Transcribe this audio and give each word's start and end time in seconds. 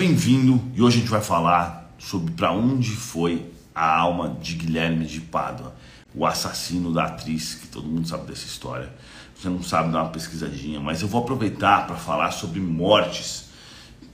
bem-vindo 0.00 0.58
e 0.74 0.80
hoje 0.80 0.96
a 0.96 1.00
gente 1.00 1.10
vai 1.10 1.20
falar 1.20 1.94
sobre 1.98 2.32
para 2.32 2.50
onde 2.52 2.88
foi 2.88 3.44
a 3.74 3.98
alma 3.98 4.34
de 4.40 4.54
Guilherme 4.54 5.04
de 5.04 5.20
Pádua, 5.20 5.74
o 6.14 6.24
assassino 6.24 6.90
da 6.90 7.04
atriz, 7.04 7.56
que 7.56 7.66
todo 7.66 7.86
mundo 7.86 8.08
sabe 8.08 8.26
dessa 8.26 8.46
história. 8.46 8.90
Você 9.36 9.50
não 9.50 9.62
sabe 9.62 9.92
dar 9.92 10.04
uma 10.04 10.08
pesquisadinha, 10.08 10.80
mas 10.80 11.02
eu 11.02 11.08
vou 11.08 11.20
aproveitar 11.20 11.86
para 11.86 11.96
falar 11.96 12.30
sobre 12.30 12.60
mortes, 12.60 13.50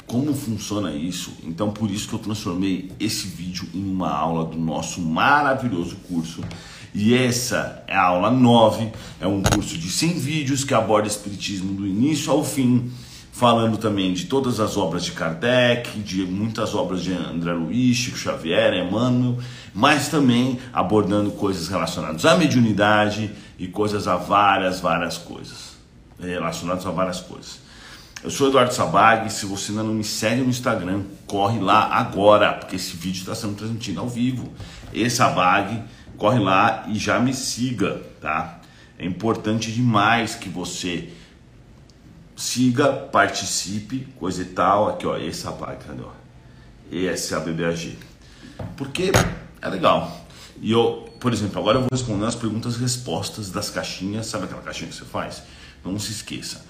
como 0.08 0.34
funciona 0.34 0.92
isso. 0.92 1.34
Então, 1.44 1.71
por 1.71 1.88
isso 1.88 2.08
que 2.08 2.14
eu 2.14 2.18
transformei 2.18 2.90
esse 2.98 3.28
vídeo 3.28 3.68
em 3.72 3.88
uma 3.88 4.10
aula 4.10 4.44
do 4.44 4.58
nosso 4.58 5.00
maravilhoso 5.00 5.94
curso. 6.08 6.42
E 6.92 7.14
essa 7.14 7.84
é 7.87 7.94
a 7.94 8.06
aula 8.06 8.32
9, 8.32 8.90
é 9.21 9.26
um 9.28 9.40
curso 9.40 9.78
de 9.78 9.88
100 9.88 10.14
vídeos 10.14 10.64
que 10.64 10.74
aborda 10.74 11.06
espiritismo 11.06 11.74
do 11.74 11.87
início 11.87 12.32
ao 12.32 12.42
fim 12.42 12.90
falando 13.37 13.76
também 13.76 14.14
de 14.14 14.24
todas 14.24 14.60
as 14.60 14.78
obras 14.78 15.04
de 15.04 15.12
Kardec, 15.12 16.00
de 16.00 16.24
muitas 16.24 16.74
obras 16.74 17.02
de 17.02 17.12
André 17.12 17.52
Luiz, 17.52 17.95
Chico 17.95 18.16
Xavier, 18.16 18.73
Emmanuel, 18.73 19.37
mas 19.74 20.09
também 20.09 20.59
abordando 20.73 21.30
coisas 21.33 21.69
relacionadas 21.69 22.25
à 22.25 22.34
mediunidade 22.34 23.30
e 23.59 23.69
coisas 23.69 24.09
a 24.09 24.16
várias, 24.16 24.80
várias 24.80 25.19
coisas. 25.19 25.77
Relacionadas 26.19 26.87
a 26.87 26.91
várias 26.91 27.20
coisas. 27.20 27.59
Eu 28.25 28.30
sou 28.30 28.48
Eduardo 28.48 28.73
Sabag, 28.73 29.30
se 29.30 29.45
você 29.45 29.70
ainda 29.70 29.83
não 29.83 29.92
me 29.92 30.03
segue 30.03 30.41
no 30.41 30.48
Instagram, 30.48 31.03
corre 31.27 31.61
lá 31.61 31.92
agora, 31.92 32.55
porque 32.55 32.77
esse 32.77 32.97
vídeo 32.97 33.20
está 33.20 33.34
sendo 33.34 33.55
transmitido 33.55 34.00
ao 34.00 34.09
vivo. 34.09 34.50
Esse 34.95 35.16
Sabag, 35.16 35.83
corre 36.16 36.39
lá 36.39 36.87
e 36.89 36.98
já 36.98 37.20
me 37.20 37.34
siga, 37.34 38.00
tá? 38.19 38.61
É 38.98 39.05
importante 39.05 39.70
demais 39.70 40.34
que 40.34 40.48
você 40.48 41.11
siga, 42.37 42.93
participe, 42.93 44.07
coisa 44.19 44.43
e 44.43 44.45
tal. 44.47 44.91
Aqui, 44.91 45.07
ó, 45.07 45.17
rapaz, 45.45 45.79
cadê? 45.85 46.03
Ó? 46.03 46.13
Esse 46.93 47.35
é 47.35 47.37
a 47.37 47.41
BBAG. 47.41 47.99
Porque 48.77 49.11
é 49.61 49.69
legal. 49.69 50.25
E 50.61 50.70
eu, 50.70 51.09
por 51.19 51.33
exemplo, 51.33 51.59
agora 51.59 51.78
eu 51.78 51.81
vou 51.83 51.89
responder 51.91 52.27
as 52.27 52.34
perguntas 52.34 52.77
e 52.77 52.81
respostas 52.81 53.51
das 53.51 53.70
caixinhas. 53.70 54.27
Sabe 54.27 54.45
aquela 54.45 54.62
caixinha 54.62 54.89
que 54.89 54.95
você 54.95 55.05
faz? 55.05 55.43
Não 55.84 55.98
se 55.98 56.12
esqueça. 56.12 56.65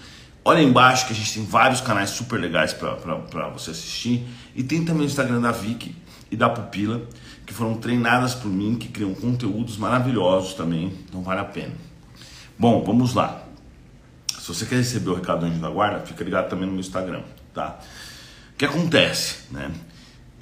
Olha 0.45 0.62
embaixo 0.62 1.06
que 1.06 1.12
a 1.12 1.17
gente 1.17 1.34
tem 1.34 1.45
vários 1.45 1.80
canais 1.80 2.11
super 2.11 2.39
legais 2.39 2.73
para 2.73 3.48
você 3.48 3.73
assistir. 3.73 4.27
E 4.55 4.62
tem 4.62 4.84
também 4.84 5.03
o 5.03 5.06
Instagram 5.06 5.41
da 5.41 5.51
Vicky 5.51 5.95
e 6.30 6.36
da 6.36 6.48
Pupila, 6.48 7.03
que 7.45 7.53
foram 7.53 7.75
treinadas 7.75 8.34
por 8.34 8.48
mim, 8.48 8.77
que 8.77 8.89
criam 8.89 9.12
conteúdos 9.14 9.77
maravilhosos 9.77 10.55
também. 10.55 10.92
Não 11.12 11.23
vale 11.23 11.41
a 11.41 11.45
pena. 11.45 11.75
Bom, 12.58 12.83
vamos 12.84 13.12
lá. 13.14 13.45
Se 14.47 14.55
você 14.55 14.64
quer 14.64 14.77
receber 14.77 15.11
o 15.11 15.14
recado 15.14 15.41
do 15.41 15.47
Anjo 15.47 15.58
da 15.58 15.69
Guarda, 15.69 16.06
fica 16.06 16.22
ligado 16.22 16.48
também 16.48 16.66
no 16.66 16.70
meu 16.70 16.80
Instagram, 16.80 17.22
tá? 17.52 17.80
O 18.52 18.56
que 18.56 18.64
acontece, 18.64 19.39
né? 19.50 19.72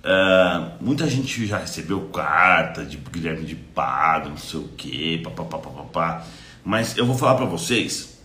Uh, 0.05 0.85
muita 0.85 1.09
gente 1.09 1.47
já 1.47 1.57
recebeu 1.57 2.03
carta 2.11 2.85
de 2.85 2.99
Guilherme 2.99 3.47
de 3.47 3.55
Pado, 3.55 4.29
não 4.29 4.37
sei 4.37 4.61
o 4.61 4.69
que, 4.69 5.23
papapá, 5.23 6.23
mas 6.63 6.99
eu 6.99 7.07
vou 7.07 7.17
falar 7.17 7.37
para 7.37 7.47
vocês 7.47 8.19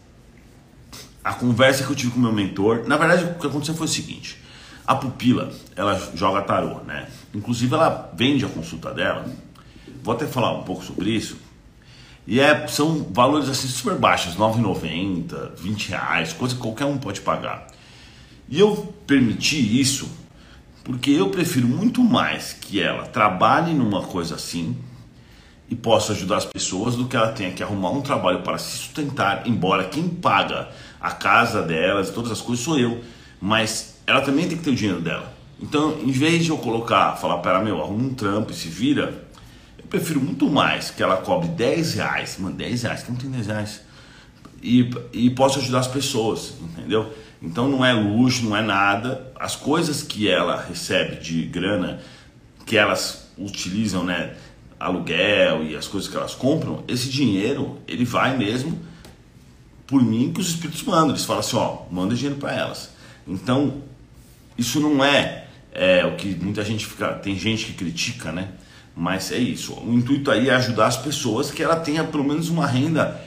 a 1.24 1.32
conversa 1.32 1.86
que 1.86 1.90
eu 1.90 1.96
tive 1.96 2.12
com 2.12 2.20
meu 2.20 2.34
mentor. 2.34 2.86
Na 2.86 2.98
verdade, 2.98 3.24
o 3.24 3.36
que 3.36 3.48
aconteceu 3.48 3.74
foi 3.74 3.86
o 3.86 3.90
seguinte: 3.90 4.38
a 4.86 4.96
pupila, 4.96 5.50
ela 5.78 5.98
joga 6.14 6.42
tarô, 6.42 6.82
né? 6.82 7.08
Inclusive, 7.34 7.74
ela 7.74 8.12
vende 8.14 8.44
a 8.44 8.50
consulta 8.50 8.94
dela. 8.94 9.26
Vou 10.04 10.14
até 10.14 10.28
falar 10.28 10.52
um 10.52 10.64
pouco 10.64 10.84
sobre 10.84 11.12
isso 11.12 11.38
e 12.30 12.40
é, 12.40 12.68
são 12.68 13.08
valores 13.12 13.50
assim 13.50 13.68
super 13.68 13.96
baixos, 13.96 14.36
R$ 14.36 14.40
9,90, 14.40 15.56
20 15.58 15.90
reais, 15.90 16.32
coisa 16.32 16.54
que 16.54 16.62
qualquer 16.62 16.86
um 16.86 16.96
pode 16.96 17.22
pagar. 17.22 17.66
E 18.48 18.60
eu 18.60 18.94
permiti 19.08 19.82
isso 19.82 20.08
porque 20.84 21.10
eu 21.10 21.32
prefiro 21.32 21.68
muito 21.68 22.04
mais 22.04 22.54
que 22.54 22.80
ela 22.80 23.08
trabalhe 23.08 23.74
numa 23.74 24.04
coisa 24.04 24.36
assim 24.36 24.78
e 25.68 25.76
possa 25.76 26.14
ajudar 26.14 26.38
as 26.38 26.46
pessoas 26.46 26.96
do 26.96 27.08
que 27.08 27.16
ela 27.16 27.32
tenha 27.32 27.52
que 27.52 27.64
arrumar 27.64 27.90
um 27.90 28.02
trabalho 28.02 28.44
para 28.44 28.60
se 28.60 28.78
sustentar, 28.78 29.48
embora 29.48 29.86
quem 29.86 30.08
paga 30.08 30.70
a 31.02 31.10
casa 31.10 31.64
delas 31.64 32.10
e 32.10 32.14
todas 32.14 32.32
as 32.32 32.42
coisas 32.42 32.64
sou 32.64 32.78
eu, 32.78 33.04
mas 33.42 34.00
ela 34.06 34.22
também 34.22 34.48
tem 34.48 34.56
que 34.56 34.64
ter 34.64 34.70
o 34.70 34.76
dinheiro 34.76 35.02
dela. 35.02 35.34
Então, 35.60 35.98
em 36.00 36.12
vez 36.12 36.46
de 36.46 36.52
eu 36.52 36.60
colocar, 36.60 37.16
falar 37.16 37.40
para 37.40 37.60
meu, 37.64 37.82
arruma 37.82 38.04
um 38.04 38.14
trampo 38.14 38.52
e 38.52 38.56
se 38.56 38.68
vira, 38.68 39.28
prefiro 39.90 40.22
muito 40.22 40.50
mais 40.50 40.92
que 40.92 41.02
ela 41.02 41.18
cobre 41.18 41.50
10 41.50 41.96
reais, 41.96 42.38
mano, 42.40 42.56
10 42.56 42.84
reais, 42.84 43.04
que 43.04 43.12
não 43.12 43.18
tem 43.18 43.30
10 43.30 43.48
reais, 43.48 43.82
e, 44.62 44.90
e 45.14 45.30
posso 45.32 45.60
ajudar 45.60 45.80
as 45.80 45.88
pessoas, 45.88 46.54
entendeu? 46.62 47.14
Então 47.42 47.70
não 47.70 47.84
é 47.84 47.94
luxo, 47.94 48.44
não 48.44 48.56
é 48.56 48.62
nada. 48.62 49.32
As 49.36 49.56
coisas 49.56 50.04
que 50.04 50.30
ela 50.30 50.62
recebe 50.62 51.16
de 51.18 51.44
grana, 51.44 52.02
que 52.66 52.78
elas 52.78 53.30
utilizam, 53.38 54.04
né? 54.04 54.36
Aluguel 54.80 55.64
e 55.64 55.76
as 55.76 55.88
coisas 55.88 56.10
que 56.10 56.16
elas 56.16 56.34
compram, 56.34 56.84
esse 56.88 57.10
dinheiro 57.10 57.80
ele 57.86 58.06
vai 58.06 58.38
mesmo 58.38 58.80
por 59.86 60.02
mim 60.02 60.32
que 60.32 60.40
os 60.40 60.50
espíritos 60.50 60.84
mandam. 60.84 61.10
Eles 61.10 61.26
falam 61.26 61.42
assim: 61.42 61.58
ó, 61.58 61.84
manda 61.92 62.16
dinheiro 62.16 62.40
para 62.40 62.54
elas. 62.54 62.92
Então 63.28 63.82
isso 64.58 64.80
não 64.80 65.04
é, 65.04 65.48
é 65.72 66.06
o 66.06 66.16
que 66.16 66.36
muita 66.36 66.64
gente 66.64 66.86
fica. 66.86 67.14
Tem 67.14 67.38
gente 67.38 67.66
que 67.66 67.74
critica, 67.74 68.32
né? 68.32 68.50
Mas 69.00 69.32
é 69.32 69.38
isso. 69.38 69.74
O 69.76 69.94
intuito 69.94 70.30
aí 70.30 70.50
é 70.50 70.56
ajudar 70.56 70.88
as 70.88 70.98
pessoas 70.98 71.50
que 71.50 71.64
ela 71.64 71.78
tenha 71.78 72.04
pelo 72.04 72.22
menos 72.22 72.50
uma 72.50 72.68
renda 72.68 73.18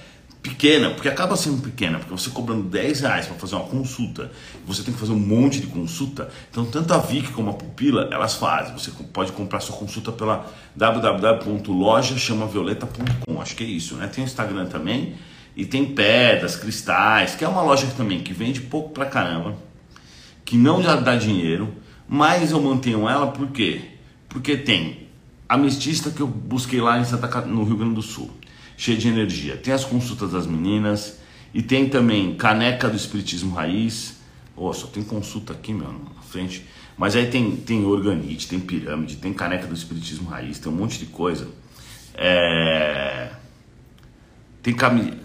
pequena, 0.42 0.90
porque 0.90 1.08
acaba 1.08 1.34
sendo 1.34 1.62
pequena, 1.62 1.98
porque 1.98 2.12
você 2.12 2.28
cobrando 2.28 2.64
10 2.64 3.00
reais 3.00 3.26
para 3.26 3.36
fazer 3.36 3.54
uma 3.54 3.64
consulta, 3.64 4.30
você 4.66 4.82
tem 4.82 4.92
que 4.92 5.00
fazer 5.00 5.12
um 5.12 5.18
monte 5.18 5.62
de 5.62 5.68
consulta. 5.68 6.28
Então, 6.50 6.66
tanto 6.66 6.92
a 6.92 6.98
Vic 6.98 7.32
como 7.32 7.48
a 7.48 7.54
Pupila, 7.54 8.06
elas 8.12 8.34
fazem. 8.34 8.74
Você 8.74 8.90
pode 9.14 9.32
comprar 9.32 9.60
sua 9.60 9.74
consulta 9.74 10.12
pela 10.12 10.44
www.lojachamavioleta.com. 10.76 13.40
Acho 13.40 13.56
que 13.56 13.64
é 13.64 13.66
isso, 13.66 13.94
né? 13.94 14.08
Tem 14.08 14.22
o 14.22 14.26
Instagram 14.26 14.66
também 14.66 15.14
e 15.56 15.64
tem 15.64 15.86
pedras, 15.86 16.54
cristais, 16.54 17.34
que 17.34 17.46
é 17.46 17.48
uma 17.48 17.62
loja 17.62 17.86
também 17.96 18.20
que 18.20 18.34
vende 18.34 18.60
pouco 18.60 18.90
pra 18.90 19.06
caramba, 19.06 19.56
que 20.44 20.54
não 20.54 20.82
dá 20.82 21.16
dinheiro, 21.16 21.74
mas 22.06 22.50
eu 22.50 22.60
mantenho 22.60 23.08
ela 23.08 23.28
por 23.28 23.46
quê? 23.52 23.80
Porque 24.28 24.58
tem 24.58 25.10
Amistista 25.52 26.10
que 26.10 26.22
eu 26.22 26.26
busquei 26.26 26.80
lá 26.80 26.98
em 26.98 27.04
Santa 27.04 27.42
no 27.42 27.62
Rio 27.62 27.76
Grande 27.76 27.96
do 27.96 28.00
Sul, 28.00 28.30
cheio 28.74 28.96
de 28.96 29.06
energia. 29.06 29.54
Tem 29.54 29.74
as 29.74 29.84
consultas 29.84 30.32
das 30.32 30.46
meninas 30.46 31.18
e 31.52 31.60
tem 31.60 31.90
também 31.90 32.34
caneca 32.36 32.88
do 32.88 32.96
Espiritismo 32.96 33.54
Raiz. 33.54 34.14
Oh, 34.56 34.72
só 34.72 34.86
tem 34.86 35.02
consulta 35.02 35.52
aqui, 35.52 35.74
meu, 35.74 35.92
na 35.92 36.22
frente. 36.22 36.66
Mas 36.96 37.14
aí 37.14 37.26
tem, 37.26 37.54
tem 37.54 37.84
organite, 37.84 38.48
tem 38.48 38.58
pirâmide, 38.58 39.16
tem 39.16 39.34
caneca 39.34 39.66
do 39.66 39.74
Espiritismo 39.74 40.30
Raiz, 40.30 40.58
tem 40.58 40.72
um 40.72 40.74
monte 40.74 40.98
de 40.98 41.04
coisa. 41.04 41.46
É... 42.14 43.32
Tem 44.62 44.74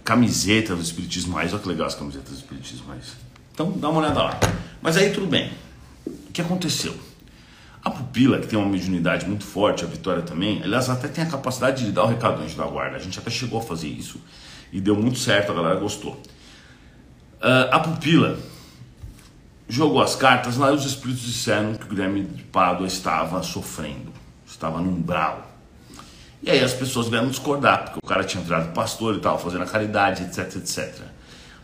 camiseta 0.03 0.75
do 0.75 0.81
Espiritismo 0.81 1.35
Raiz, 1.35 1.53
olha 1.53 1.61
que 1.61 1.69
legal 1.69 1.87
as 1.87 1.95
camisetas 1.95 2.31
do 2.31 2.35
Espiritismo 2.35 2.89
Raiz. 2.89 3.13
Então 3.53 3.71
dá 3.71 3.87
uma 3.87 4.01
olhada 4.01 4.23
lá. 4.23 4.37
Mas 4.81 4.97
aí 4.97 5.09
tudo 5.09 5.27
bem. 5.27 5.51
O 6.05 6.33
que 6.33 6.41
aconteceu? 6.41 7.06
A 7.87 7.89
pupila, 7.89 8.37
que 8.37 8.47
tem 8.47 8.59
uma 8.59 8.67
mediunidade 8.67 9.25
muito 9.25 9.45
forte, 9.45 9.85
a 9.85 9.87
Vitória 9.87 10.21
também, 10.21 10.61
elas 10.61 10.89
até 10.89 11.07
tem 11.07 11.23
a 11.23 11.27
capacidade 11.27 11.85
de 11.85 11.91
dar 11.93 12.03
o 12.03 12.07
recado 12.07 12.41
antes 12.41 12.53
da 12.53 12.65
guarda. 12.65 12.97
A 12.97 12.99
gente 12.99 13.17
até 13.17 13.31
chegou 13.31 13.61
a 13.61 13.63
fazer 13.63 13.87
isso 13.87 14.19
e 14.73 14.81
deu 14.81 14.93
muito 14.93 15.17
certo, 15.17 15.53
a 15.53 15.55
galera 15.55 15.79
gostou. 15.79 16.11
Uh, 17.41 17.71
a 17.71 17.79
pupila 17.79 18.37
jogou 19.69 20.01
as 20.01 20.17
cartas 20.17 20.57
lá 20.57 20.69
e 20.69 20.75
os 20.75 20.83
espíritos 20.83 21.23
disseram 21.23 21.75
que 21.75 21.85
o 21.85 21.87
Guilherme 21.87 22.23
de 22.23 22.43
Pádua 22.43 22.87
estava 22.87 23.41
sofrendo, 23.41 24.11
estava 24.45 24.81
no 24.81 24.89
umbral. 24.89 25.49
E 26.43 26.51
aí 26.51 26.61
as 26.61 26.73
pessoas 26.73 27.07
vieram 27.07 27.29
discordar, 27.29 27.85
porque 27.85 27.99
o 28.03 28.05
cara 28.05 28.25
tinha 28.25 28.43
virado 28.43 28.73
pastor 28.73 29.13
e 29.13 29.17
estava 29.17 29.39
fazendo 29.39 29.63
a 29.63 29.65
caridade, 29.65 30.23
etc, 30.23 30.57
etc. 30.57 31.03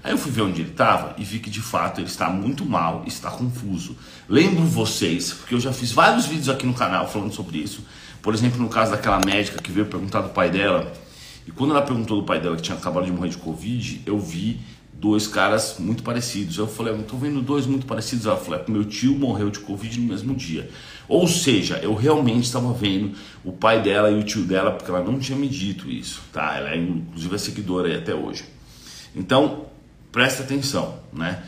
Aí 0.03 0.11
eu 0.11 0.17
fui 0.17 0.31
ver 0.31 0.41
onde 0.41 0.61
ele 0.61 0.71
estava 0.71 1.15
e 1.17 1.23
vi 1.23 1.39
que 1.39 1.49
de 1.49 1.61
fato 1.61 2.01
ele 2.01 2.07
está 2.07 2.29
muito 2.29 2.65
mal, 2.65 3.03
está 3.07 3.31
confuso. 3.31 3.95
Lembro 4.27 4.63
vocês, 4.63 5.31
porque 5.31 5.55
eu 5.55 5.59
já 5.59 5.71
fiz 5.71 5.93
vários 5.93 6.25
vídeos 6.25 6.49
aqui 6.49 6.65
no 6.65 6.73
canal 6.73 7.07
falando 7.07 7.33
sobre 7.33 7.59
isso. 7.59 7.85
Por 8.21 8.33
exemplo, 8.33 8.61
no 8.61 8.67
caso 8.67 8.91
daquela 8.91 9.21
médica 9.25 9.61
que 9.61 9.71
veio 9.71 9.85
perguntar 9.85 10.21
do 10.21 10.29
pai 10.29 10.49
dela, 10.49 10.91
e 11.47 11.51
quando 11.51 11.71
ela 11.71 11.81
perguntou 11.81 12.19
do 12.19 12.25
pai 12.25 12.39
dela 12.39 12.55
que 12.55 12.61
tinha 12.61 12.77
acabado 12.77 13.05
de 13.05 13.11
morrer 13.11 13.29
de 13.29 13.37
Covid, 13.37 14.01
eu 14.05 14.19
vi 14.19 14.59
dois 14.93 15.27
caras 15.27 15.75
muito 15.79 16.03
parecidos. 16.03 16.57
Eu 16.57 16.67
falei, 16.67 16.93
eu 16.93 16.99
estou 17.01 17.19
vendo 17.19 17.41
dois 17.41 17.65
muito 17.65 17.85
parecidos. 17.85 18.25
Ela 18.25 18.37
falou, 18.37 18.59
é, 18.59 18.71
meu 18.71 18.85
tio 18.85 19.17
morreu 19.17 19.49
de 19.49 19.59
Covid 19.59 19.99
no 19.99 20.07
mesmo 20.07 20.33
dia. 20.35 20.69
Ou 21.07 21.27
seja, 21.27 21.79
eu 21.83 21.93
realmente 21.93 22.45
estava 22.45 22.71
vendo 22.73 23.13
o 23.43 23.51
pai 23.51 23.81
dela 23.81 24.09
e 24.09 24.19
o 24.19 24.23
tio 24.23 24.43
dela, 24.43 24.71
porque 24.71 24.89
ela 24.89 25.03
não 25.03 25.19
tinha 25.19 25.37
me 25.37 25.49
dito 25.49 25.89
isso, 25.89 26.21
tá? 26.31 26.55
Ela 26.55 26.71
é 26.71 26.77
inclusive 26.77 27.35
é 27.35 27.37
seguidora 27.37 27.89
aí 27.89 27.95
até 27.95 28.15
hoje. 28.15 28.45
Então, 29.13 29.65
presta 30.13 30.43
atenção, 30.43 30.99
né? 31.11 31.43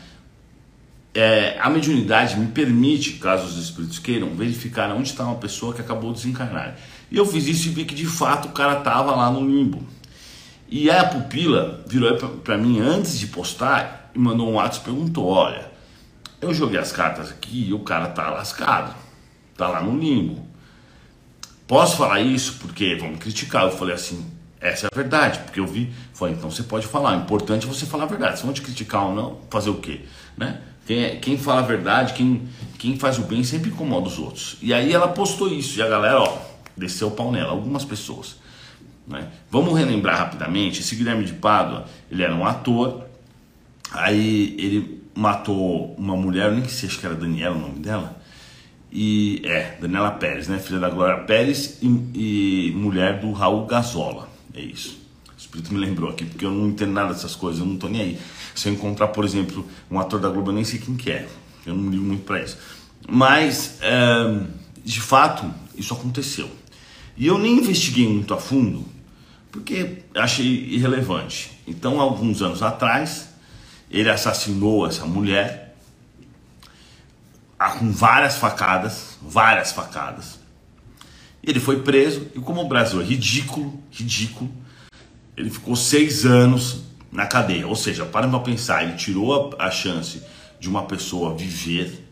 É, 1.14 1.56
a 1.58 1.70
mediunidade 1.70 2.38
me 2.38 2.48
permite, 2.48 3.12
caso 3.12 3.46
os 3.46 3.56
espíritos 3.56 3.98
queiram, 3.98 4.34
verificar 4.34 4.92
onde 4.92 5.08
está 5.08 5.24
uma 5.24 5.36
pessoa 5.36 5.72
que 5.72 5.80
acabou 5.80 6.12
de 6.12 6.18
desencarnar. 6.18 6.76
E 7.10 7.16
eu 7.16 7.24
fiz 7.24 7.46
isso 7.46 7.68
e 7.68 7.70
vi 7.70 7.86
que 7.86 7.94
de 7.94 8.04
fato 8.04 8.48
o 8.48 8.52
cara 8.52 8.80
estava 8.80 9.16
lá 9.16 9.30
no 9.30 9.40
limbo. 9.40 9.82
E 10.68 10.90
a 10.90 11.04
pupila 11.04 11.82
virou 11.86 12.14
para 12.16 12.58
mim 12.58 12.80
antes 12.80 13.18
de 13.18 13.28
postar 13.28 14.10
e 14.14 14.18
mandou 14.18 14.50
um 14.50 14.54
WhatsApp 14.54 14.90
e 14.90 14.92
perguntou: 14.92 15.26
Olha, 15.26 15.70
Eu 16.38 16.52
joguei 16.52 16.78
as 16.78 16.92
cartas 16.92 17.30
aqui 17.30 17.68
e 17.68 17.72
o 17.72 17.78
cara 17.78 18.08
tá 18.08 18.28
lascado. 18.28 18.94
Tá 19.56 19.68
lá 19.68 19.80
no 19.80 19.98
limbo. 19.98 20.46
Posso 21.66 21.96
falar 21.96 22.20
isso 22.20 22.58
porque 22.60 22.94
vão 22.96 23.10
me 23.10 23.16
criticar. 23.16 23.62
Eu 23.64 23.70
falei 23.70 23.94
assim, 23.94 24.24
essa 24.68 24.86
é 24.86 24.88
a 24.92 24.96
verdade, 24.96 25.38
porque 25.40 25.60
eu 25.60 25.66
vi, 25.66 25.92
falei, 26.12 26.34
então 26.34 26.50
você 26.50 26.62
pode 26.62 26.86
falar, 26.86 27.16
o 27.16 27.22
importante 27.22 27.66
é 27.66 27.68
você 27.68 27.86
falar 27.86 28.04
a 28.04 28.06
verdade. 28.06 28.38
Se 28.38 28.44
vão 28.44 28.52
te 28.52 28.62
criticar 28.62 29.06
ou 29.06 29.14
não, 29.14 29.38
fazer 29.50 29.70
o 29.70 29.76
quê? 29.76 30.00
Né? 30.36 30.60
Quem, 30.86 31.04
é, 31.04 31.16
quem 31.16 31.36
fala 31.36 31.60
a 31.60 31.64
verdade, 31.64 32.12
quem, 32.12 32.48
quem 32.78 32.98
faz 32.98 33.18
o 33.18 33.22
bem 33.22 33.42
sempre 33.42 33.70
incomoda 33.70 34.06
os 34.06 34.18
outros. 34.18 34.56
E 34.62 34.72
aí 34.72 34.92
ela 34.92 35.08
postou 35.08 35.48
isso, 35.48 35.78
e 35.78 35.82
a 35.82 35.88
galera, 35.88 36.20
ó, 36.20 36.38
desceu 36.76 37.08
o 37.08 37.10
pau 37.10 37.32
nela, 37.32 37.50
algumas 37.50 37.84
pessoas. 37.84 38.36
Né? 39.06 39.28
Vamos 39.50 39.76
relembrar 39.76 40.18
rapidamente, 40.18 40.80
esse 40.80 40.94
Guilherme 40.94 41.24
de 41.24 41.32
Pádua, 41.32 41.84
ele 42.10 42.22
era 42.22 42.34
um 42.34 42.46
ator, 42.46 43.04
aí 43.92 44.54
ele 44.58 45.02
matou 45.14 45.94
uma 45.96 46.16
mulher, 46.16 46.52
nem 46.52 46.68
sei, 46.68 46.88
que 46.88 47.04
era 47.04 47.14
Daniela 47.14 47.56
o 47.56 47.60
nome 47.60 47.78
dela, 47.80 48.16
e 48.98 49.42
é, 49.44 49.76
Daniela 49.80 50.12
Pérez, 50.12 50.48
né? 50.48 50.58
Filha 50.58 50.78
da 50.78 50.88
Glória 50.88 51.24
Pérez 51.24 51.78
e, 51.82 51.86
e, 52.14 52.72
mulher 52.74 53.20
do 53.20 53.32
Raul 53.32 53.66
Gazola. 53.66 54.25
É 54.56 54.60
isso. 54.60 54.98
O 55.36 55.38
Espírito 55.38 55.72
me 55.72 55.78
lembrou 55.78 56.10
aqui, 56.10 56.24
porque 56.24 56.44
eu 56.44 56.50
não 56.50 56.68
entendo 56.68 56.92
nada 56.92 57.12
dessas 57.12 57.36
coisas, 57.36 57.60
eu 57.60 57.66
não 57.66 57.76
tô 57.76 57.88
nem 57.88 58.00
aí. 58.00 58.20
Se 58.54 58.68
eu 58.68 58.72
encontrar, 58.72 59.08
por 59.08 59.22
exemplo, 59.22 59.68
um 59.90 60.00
ator 60.00 60.18
da 60.18 60.30
Globo, 60.30 60.50
eu 60.50 60.54
nem 60.54 60.64
sei 60.64 60.80
quem 60.80 60.96
que 60.96 61.10
é. 61.10 61.28
Eu 61.66 61.74
não 61.74 61.90
ligo 61.90 62.02
muito 62.02 62.24
para 62.24 62.42
isso. 62.42 62.56
Mas, 63.06 63.78
é, 63.82 64.40
de 64.82 65.00
fato, 65.00 65.52
isso 65.76 65.92
aconteceu. 65.92 66.50
E 67.18 67.26
eu 67.26 67.36
nem 67.36 67.58
investiguei 67.58 68.08
muito 68.08 68.32
a 68.32 68.38
fundo, 68.38 68.84
porque 69.52 70.02
achei 70.14 70.46
irrelevante. 70.46 71.50
Então, 71.66 72.00
alguns 72.00 72.40
anos 72.40 72.62
atrás, 72.62 73.28
ele 73.90 74.08
assassinou 74.08 74.86
essa 74.86 75.04
mulher 75.04 75.76
com 77.78 77.90
várias 77.90 78.36
facadas, 78.36 79.18
várias 79.20 79.72
facadas. 79.72 80.38
Ele 81.46 81.60
foi 81.60 81.80
preso 81.80 82.26
e 82.34 82.40
como 82.40 82.60
o 82.60 82.68
Brasil 82.68 83.00
é 83.00 83.04
ridículo, 83.04 83.80
ridículo, 83.90 84.50
ele 85.36 85.48
ficou 85.48 85.76
seis 85.76 86.26
anos 86.26 86.80
na 87.12 87.24
cadeia. 87.24 87.68
Ou 87.68 87.76
seja, 87.76 88.04
para 88.04 88.26
para 88.26 88.40
pensar, 88.40 88.82
ele 88.82 88.96
tirou 88.96 89.54
a, 89.56 89.66
a, 89.66 89.70
chance 89.70 90.22
de 90.58 90.68
uma 90.68 90.82
pessoa 90.84 91.36
viver, 91.36 92.04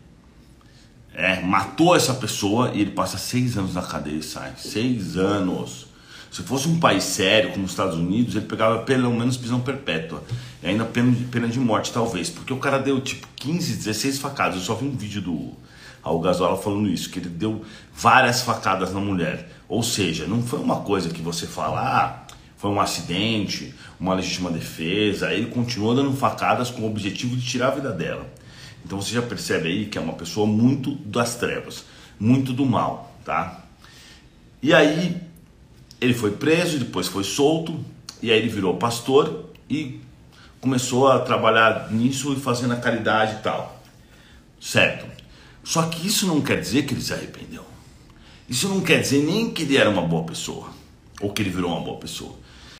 é, 1.13 1.41
matou 1.41 1.95
essa 1.95 2.13
pessoa 2.13 2.71
e 2.73 2.79
ele 2.79 2.91
passa 2.91 3.17
seis 3.17 3.57
anos 3.57 3.73
na 3.73 3.81
cadeia 3.81 4.15
e 4.15 4.23
sai. 4.23 4.53
Seis 4.57 5.17
anos. 5.17 5.87
Se 6.31 6.41
fosse 6.41 6.67
um 6.67 6.79
país 6.79 7.03
sério, 7.03 7.51
como 7.51 7.65
os 7.65 7.71
Estados 7.71 7.97
Unidos, 7.97 8.35
ele 8.35 8.45
pegava 8.45 8.79
pelo 8.83 9.13
menos 9.13 9.37
prisão 9.37 9.59
perpétua. 9.59 10.23
E 10.61 10.67
ainda 10.67 10.85
pena 10.85 11.11
de, 11.11 11.23
pena 11.25 11.47
de 11.47 11.59
morte, 11.59 11.91
talvez. 11.91 12.29
Porque 12.29 12.53
o 12.53 12.57
cara 12.57 12.77
deu 12.77 13.01
tipo 13.01 13.27
15, 13.35 13.75
16 13.75 14.19
facadas. 14.19 14.55
Eu 14.55 14.61
só 14.61 14.75
vi 14.75 14.85
um 14.85 14.95
vídeo 14.95 15.21
do 15.21 15.53
Raul 16.05 16.19
Gazola 16.19 16.55
falando 16.55 16.87
isso, 16.87 17.09
que 17.09 17.17
ele 17.17 17.29
deu 17.29 17.65
várias 17.91 18.41
facadas 18.41 18.93
na 18.93 18.99
mulher. 18.99 19.49
Ou 19.67 19.81
seja, 19.81 20.27
não 20.27 20.43
foi 20.43 20.59
uma 20.59 20.81
coisa 20.81 21.09
que 21.09 21.19
você 21.19 21.47
fala, 21.47 21.81
ah, 21.81 22.33
foi 22.55 22.69
um 22.69 22.79
acidente, 22.79 23.73
uma 23.99 24.13
legítima 24.13 24.51
defesa. 24.51 25.33
Ele 25.33 25.47
continuou 25.47 25.95
dando 25.95 26.13
facadas 26.13 26.69
com 26.69 26.83
o 26.83 26.85
objetivo 26.85 27.35
de 27.35 27.43
tirar 27.43 27.69
a 27.69 27.71
vida 27.71 27.91
dela. 27.91 28.27
Então 28.85 29.01
você 29.01 29.15
já 29.15 29.21
percebe 29.23 29.67
aí 29.67 29.85
que 29.87 29.97
é 29.97 30.01
uma 30.01 30.13
pessoa 30.13 30.45
muito 30.45 30.93
das 30.93 31.35
trevas, 31.35 31.85
muito 32.19 32.53
do 32.53 32.67
mal, 32.67 33.17
tá? 33.25 33.63
E 34.61 34.71
aí 34.75 35.19
ele 35.99 36.13
foi 36.13 36.31
preso, 36.31 36.77
depois 36.77 37.07
foi 37.07 37.23
solto, 37.23 37.83
e 38.21 38.31
aí 38.31 38.37
ele 38.37 38.49
virou 38.49 38.77
pastor 38.77 39.49
e 39.67 39.99
começou 40.61 41.07
a 41.07 41.17
trabalhar 41.17 41.91
nisso 41.91 42.31
e 42.33 42.35
fazendo 42.35 42.73
a 42.73 42.77
caridade 42.77 43.37
e 43.37 43.39
tal. 43.39 43.81
Certo. 44.59 45.15
Só 45.65 45.83
que 45.87 46.07
isso 46.07 46.27
não 46.27 46.39
quer 46.39 46.61
dizer 46.61 46.85
que 46.85 46.93
ele 46.93 47.01
se 47.01 47.11
arrependeu. 47.11 47.65
Isso 48.47 48.69
não 48.69 48.79
quer 48.79 49.01
dizer 49.01 49.23
nem 49.23 49.51
que 49.51 49.63
ele 49.63 49.75
era 49.75 49.89
uma 49.89 50.03
boa 50.03 50.23
pessoa 50.23 50.69
ou 51.19 51.33
que 51.33 51.41
ele 51.41 51.49
virou 51.49 51.71
uma 51.71 51.81
boa 51.81 51.99
pessoa. 51.99 52.35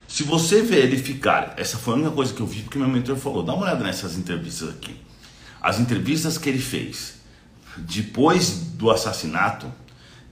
Se 0.08 0.24
você 0.24 0.62
verificar, 0.62 1.56
essa 1.58 1.78
foi 1.78 1.96
a 1.96 1.98
única 1.98 2.12
coisa 2.12 2.32
que 2.32 2.40
eu 2.40 2.46
vi 2.46 2.62
porque 2.62 2.78
meu 2.78 2.88
mentor 2.88 3.18
falou, 3.18 3.42
dá 3.42 3.54
uma 3.54 3.64
olhada 3.64 3.84
nessas 3.84 4.16
entrevistas 4.16 4.70
aqui. 4.70 4.96
As 5.60 5.80
entrevistas 5.80 6.38
que 6.38 6.48
ele 6.48 6.60
fez 6.60 7.16
depois 7.78 8.52
do 8.76 8.92
assassinato, 8.92 9.70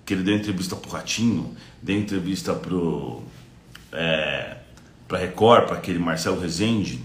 que 0.06 0.14
ele 0.14 0.24
deu 0.24 0.36
entrevista 0.36 0.76
pro 0.76 0.92
Ratinho, 0.92 1.56
deu 1.82 1.98
entrevista 1.98 2.54
pro 2.54 3.24
é, 3.92 4.58
para 5.08 5.18
Record, 5.18 5.66
para 5.66 5.78
aquele 5.78 6.00
Marcelo 6.00 6.40
Rezende, 6.40 7.02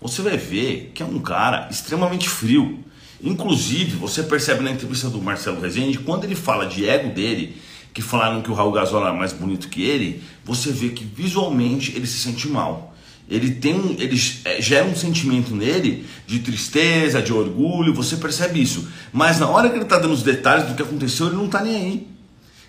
você 0.00 0.22
vai 0.22 0.36
ver 0.36 0.92
que 0.94 1.02
é 1.02 1.06
um 1.06 1.20
cara 1.20 1.68
extremamente 1.70 2.28
frio. 2.28 2.84
Inclusive, 3.22 3.96
você 3.96 4.22
percebe 4.22 4.62
na 4.62 4.70
entrevista 4.70 5.08
do 5.08 5.20
Marcelo 5.20 5.60
Rezende, 5.60 5.98
quando 5.98 6.24
ele 6.24 6.36
fala 6.36 6.66
de 6.66 6.88
ego 6.88 7.12
dele, 7.12 7.56
que 7.92 8.00
falaram 8.00 8.40
que 8.40 8.50
o 8.50 8.54
Raul 8.54 8.72
Gazola 8.72 9.10
é 9.10 9.12
mais 9.12 9.32
bonito 9.32 9.68
que 9.68 9.82
ele, 9.82 10.22
você 10.44 10.70
vê 10.70 10.90
que 10.90 11.04
visualmente 11.04 11.96
ele 11.96 12.06
se 12.06 12.18
sente 12.18 12.48
mal. 12.48 12.94
Ele 13.28 13.50
tem 13.50 13.96
ele 13.98 14.18
é, 14.44 14.62
gera 14.62 14.86
um 14.86 14.94
sentimento 14.94 15.54
nele 15.54 16.06
de 16.26 16.38
tristeza, 16.38 17.20
de 17.20 17.32
orgulho, 17.32 17.92
você 17.92 18.16
percebe 18.16 18.62
isso. 18.62 18.88
Mas 19.12 19.38
na 19.38 19.48
hora 19.48 19.68
que 19.68 19.74
ele 19.74 19.82
está 19.82 19.98
dando 19.98 20.14
os 20.14 20.22
detalhes 20.22 20.66
do 20.66 20.74
que 20.74 20.82
aconteceu, 20.82 21.26
ele 21.26 21.36
não 21.36 21.46
está 21.46 21.62
nem 21.62 21.76
aí. 21.76 22.08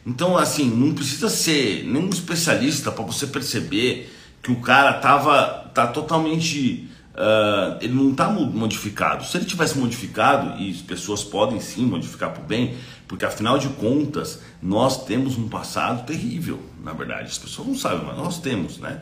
Então, 0.05 0.37
assim, 0.37 0.69
não 0.69 0.93
precisa 0.93 1.29
ser 1.29 1.83
nenhum 1.85 2.09
especialista 2.09 2.91
para 2.91 3.05
você 3.05 3.27
perceber 3.27 4.11
que 4.41 4.51
o 4.51 4.57
cara 4.57 4.93
tava 4.93 5.69
tá 5.73 5.87
totalmente 5.87 6.89
uh, 7.19 7.77
ele 7.81 7.93
não 7.93 8.11
está 8.11 8.29
modificado. 8.29 9.25
Se 9.25 9.37
ele 9.37 9.45
tivesse 9.45 9.77
modificado 9.77 10.57
e 10.61 10.71
as 10.71 10.77
pessoas 10.77 11.23
podem 11.23 11.59
sim 11.59 11.85
modificar 11.85 12.31
para 12.31 12.41
o 12.41 12.45
bem, 12.45 12.77
porque 13.07 13.25
afinal 13.25 13.57
de 13.57 13.67
contas 13.69 14.39
nós 14.61 15.05
temos 15.05 15.37
um 15.37 15.49
passado 15.49 16.05
terrível, 16.05 16.61
na 16.81 16.93
verdade. 16.93 17.27
As 17.27 17.37
pessoas 17.37 17.67
não 17.67 17.75
sabem, 17.75 18.05
mas 18.05 18.17
nós 18.17 18.39
temos, 18.39 18.77
né? 18.77 19.01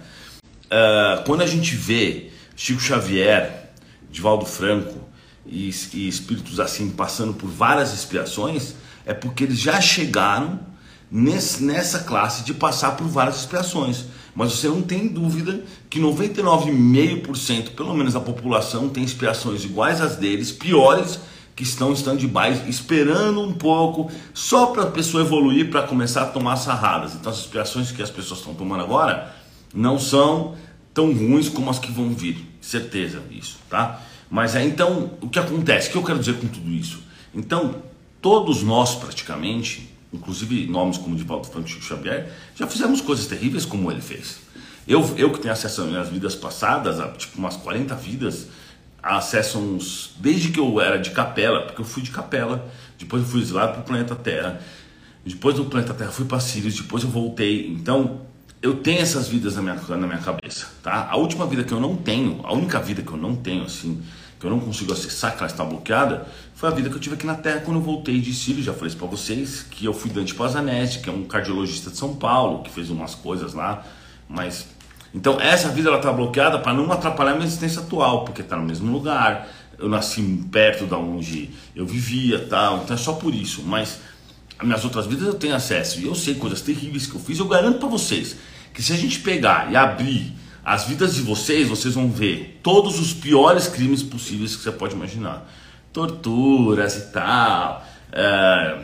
Uh, 0.66 1.24
quando 1.26 1.42
a 1.42 1.48
gente 1.48 1.76
vê 1.76 2.32
Chico 2.56 2.82
Xavier, 2.82 3.72
Divaldo 4.10 4.46
Franco 4.46 5.00
e, 5.46 5.70
e 5.94 6.08
espíritos 6.08 6.60
assim 6.60 6.90
passando 6.90 7.34
por 7.34 7.48
várias 7.48 7.94
expiações, 7.94 8.74
é 9.06 9.14
porque 9.14 9.44
eles 9.44 9.60
já 9.60 9.80
chegaram 9.80 10.60
nesse, 11.10 11.64
nessa 11.64 12.00
classe 12.00 12.44
de 12.44 12.54
passar 12.54 12.92
por 12.98 13.08
várias 13.08 13.38
expiações. 13.38 14.06
Mas 14.38 14.54
você 14.54 14.68
não 14.68 14.84
tem 14.84 15.08
dúvida 15.08 15.64
que 15.90 16.00
99,5% 16.00 17.72
pelo 17.72 17.96
menos 17.96 18.14
da 18.14 18.20
população 18.20 18.88
tem 18.88 19.04
expiações 19.04 19.66
iguais 19.66 20.00
às 20.00 20.16
deles, 20.16 20.52
piores, 20.52 21.20
que 21.56 21.64
estão 21.64 21.90
em 21.90 21.94
stand-by 21.94 22.70
esperando 22.70 23.42
um 23.42 23.52
pouco 23.52 24.12
só 24.36 24.68
para 24.68 24.84
a 24.84 24.92
pessoa 24.92 25.24
evoluir 25.24 25.72
para 25.72 25.82
começar 25.82 26.22
a 26.22 26.26
tomar 26.28 26.56
sarradas. 26.58 27.16
Então 27.16 27.32
as 27.32 27.40
expiações 27.40 27.92
que 27.92 28.00
as 28.00 28.12
pessoas 28.12 28.42
estão 28.42 28.54
tomando 28.54 28.84
agora 28.84 29.36
não 29.74 29.98
são 29.98 30.54
tão 30.94 31.12
ruins 31.12 31.50
como 31.50 31.72
as 31.72 31.80
que 31.80 31.92
vão 31.92 32.12
vir, 32.12 32.38
certeza 32.62 33.20
disso, 33.28 33.58
tá? 33.68 34.04
Mas 34.30 34.56
é 34.56 34.64
então 34.64 35.14
o 35.20 35.30
que 35.30 35.40
acontece? 35.40 35.90
O 35.90 35.94
que 35.94 35.98
eu 35.98 36.04
quero 36.04 36.20
dizer 36.20 36.36
com 36.36 36.48
tudo 36.48 36.70
isso? 36.70 37.02
Então 37.34 37.78
todos 38.22 38.62
nós 38.62 38.94
praticamente 38.94 39.97
inclusive 40.18 40.68
nomes 40.68 40.98
como 40.98 41.16
Divaldo 41.16 41.48
Franco 41.48 41.68
Chico 41.68 41.84
Xavier, 41.84 42.32
já 42.56 42.68
fizemos 42.68 43.02
coisas 43.02 43.26
terríveis 43.28 43.66
como 43.66 43.92
ele 43.92 44.02
fez. 44.02 44.40
Eu, 44.88 45.02
eu 45.18 45.32
que 45.32 45.40
tenho 45.40 45.54
acesso 45.54 45.82
às 45.82 45.88
minhas 45.88 46.10
vidas 46.10 46.36
passadas, 46.36 47.00
a, 47.00 47.10
tipo 47.10 47.38
umas 47.38 47.58
40 47.58 47.96
vidas, 47.96 48.48
acesso 49.02 49.60
uns. 49.60 50.16
Desde 50.20 50.50
que 50.50 50.60
eu 50.60 50.80
era 50.80 50.98
de 50.98 51.12
capela, 51.12 51.62
porque 51.64 51.82
eu 51.82 51.86
fui 51.86 52.02
de 52.02 52.12
capela, 52.12 52.70
depois 52.98 53.22
eu 53.22 53.28
fui 53.28 53.42
exilado 53.42 53.74
para 53.74 53.82
o 53.82 53.84
planeta 53.84 54.16
Terra, 54.16 54.62
depois 55.26 55.56
do 55.56 55.66
planeta 55.66 55.94
Terra 55.94 56.12
fui 56.12 56.26
para 56.26 56.40
Sirius, 56.40 56.76
depois 56.76 57.04
eu 57.04 57.10
voltei. 57.10 57.68
Então 57.68 58.22
eu 58.62 58.76
tenho 58.76 59.02
essas 59.02 59.28
vidas 59.28 59.56
na 59.56 59.62
minha, 59.62 59.76
na 59.76 60.08
minha 60.08 60.20
cabeça, 60.20 60.68
tá? 60.82 61.08
A 61.10 61.18
última 61.18 61.46
vida 61.46 61.64
que 61.64 61.72
eu 61.72 61.80
não 61.80 61.96
tenho, 61.96 62.42
a 62.44 62.54
única 62.54 62.80
vida 62.80 63.02
que 63.02 63.12
eu 63.12 63.18
não 63.18 63.36
tenho, 63.36 63.64
assim, 63.64 64.02
que 64.40 64.46
eu 64.46 64.50
não 64.50 64.60
consigo 64.60 64.94
acessar, 64.94 65.34
que 65.34 65.40
ela 65.40 65.48
está 65.48 65.64
bloqueada, 65.64 66.28
foi 66.58 66.70
a 66.70 66.72
vida 66.72 66.90
que 66.90 66.96
eu 66.96 67.00
tive 67.00 67.14
aqui 67.14 67.26
na 67.28 67.36
Terra 67.36 67.60
quando 67.60 67.78
eu 67.78 67.84
voltei 67.84 68.20
de 68.20 68.34
Sírio. 68.34 68.64
Já 68.64 68.74
falei 68.74 68.88
isso 68.88 68.98
para 68.98 69.06
vocês, 69.06 69.62
que 69.62 69.86
eu 69.86 69.94
fui 69.94 70.10
Dante 70.10 70.34
Pazanese, 70.34 70.98
que 70.98 71.08
é 71.08 71.14
um 71.14 71.24
cardiologista 71.24 71.92
de 71.92 71.98
São 71.98 72.16
Paulo, 72.16 72.64
que 72.64 72.72
fez 72.72 72.90
umas 72.90 73.14
coisas 73.14 73.54
lá, 73.54 73.86
mas... 74.28 74.66
Então 75.14 75.40
essa 75.40 75.70
vida 75.70 75.90
ela 75.90 75.98
está 75.98 76.12
bloqueada 76.12 76.58
para 76.58 76.74
não 76.74 76.92
atrapalhar 76.92 77.34
a 77.34 77.36
minha 77.36 77.46
existência 77.46 77.82
atual, 77.82 78.26
porque 78.26 78.42
está 78.42 78.58
no 78.58 78.66
mesmo 78.66 78.92
lugar, 78.92 79.48
eu 79.78 79.88
nasci 79.88 80.22
perto 80.52 80.88
da 80.88 80.98
onde 80.98 81.52
eu 81.76 81.86
vivia 81.86 82.48
tal, 82.50 82.84
então 82.84 82.96
é 82.96 83.00
só 83.00 83.14
por 83.14 83.36
isso, 83.36 83.62
mas 83.64 84.00
as 84.58 84.66
minhas 84.66 84.84
outras 84.84 85.06
vidas 85.06 85.28
eu 85.28 85.36
tenho 85.36 85.56
acesso 85.56 86.00
e 86.00 86.06
eu 86.06 86.16
sei 86.16 86.34
coisas 86.34 86.60
terríveis 86.62 87.06
que 87.06 87.14
eu 87.14 87.22
fiz, 87.22 87.38
eu 87.38 87.48
garanto 87.48 87.78
para 87.78 87.88
vocês 87.88 88.36
que 88.74 88.82
se 88.82 88.92
a 88.92 88.98
gente 88.98 89.20
pegar 89.20 89.72
e 89.72 89.76
abrir 89.76 90.34
as 90.66 90.86
vidas 90.86 91.14
de 91.14 91.22
vocês, 91.22 91.70
vocês 91.70 91.94
vão 91.94 92.10
ver 92.10 92.60
todos 92.64 93.00
os 93.00 93.14
piores 93.14 93.68
crimes 93.68 94.02
possíveis 94.02 94.56
que 94.56 94.64
você 94.64 94.72
pode 94.72 94.96
imaginar. 94.96 95.48
Torturas 95.98 96.96
e 96.96 97.02
tal. 97.12 97.84
É... 98.12 98.84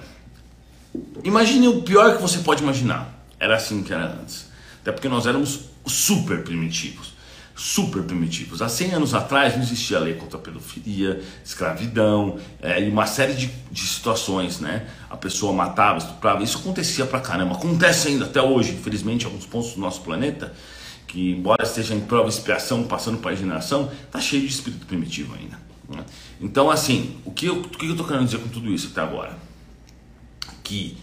Imagine 1.23 1.67
o 1.67 1.83
pior 1.83 2.15
que 2.15 2.21
você 2.23 2.39
pode 2.39 2.63
imaginar. 2.63 3.07
Era 3.39 3.55
assim 3.55 3.83
que 3.83 3.93
era 3.93 4.05
antes. 4.19 4.49
Até 4.81 4.91
porque 4.91 5.07
nós 5.07 5.27
éramos 5.27 5.65
super 5.85 6.43
primitivos. 6.43 7.13
super 7.55 8.01
primitivos. 8.01 8.63
Há 8.63 8.67
100 8.67 8.93
anos 8.93 9.13
atrás 9.13 9.53
não 9.53 9.61
existia 9.61 9.99
lei 9.99 10.15
contra 10.15 10.39
a 10.39 10.41
pedofilia, 10.41 11.21
escravidão 11.45 12.39
é, 12.59 12.81
e 12.81 12.89
uma 12.89 13.05
série 13.05 13.35
de, 13.35 13.51
de 13.71 13.81
situações, 13.81 14.59
né? 14.59 14.87
A 15.07 15.15
pessoa 15.15 15.53
matava, 15.53 15.99
estuprava, 15.99 16.41
isso 16.41 16.57
acontecia 16.57 17.05
pra 17.05 17.19
caramba. 17.19 17.53
Acontece 17.53 18.07
ainda 18.07 18.25
até 18.25 18.41
hoje, 18.41 18.71
infelizmente, 18.71 19.21
em 19.21 19.25
alguns 19.25 19.45
pontos 19.45 19.73
do 19.73 19.79
nosso 19.79 20.01
planeta, 20.01 20.51
que 21.05 21.29
embora 21.29 21.61
esteja 21.61 21.93
em 21.93 21.99
prova 21.99 22.25
e 22.25 22.29
expiação, 22.29 22.85
passando 22.85 23.19
para 23.19 23.33
a 23.33 23.35
geração, 23.35 23.91
tá 24.11 24.19
cheio 24.19 24.41
de 24.41 24.51
espírito 24.51 24.87
primitivo 24.87 25.35
ainda. 25.35 25.72
Né? 25.89 26.03
Então, 26.41 26.69
assim, 26.69 27.17
o 27.25 27.31
que, 27.31 27.45
eu, 27.45 27.61
o 27.61 27.69
que 27.69 27.87
eu 27.87 27.95
querendo 28.05 28.25
dizer 28.25 28.39
com 28.39 28.49
tudo 28.49 28.71
isso 28.71 28.89
até 28.91 29.01
agora? 29.01 29.37
Que 30.63 30.97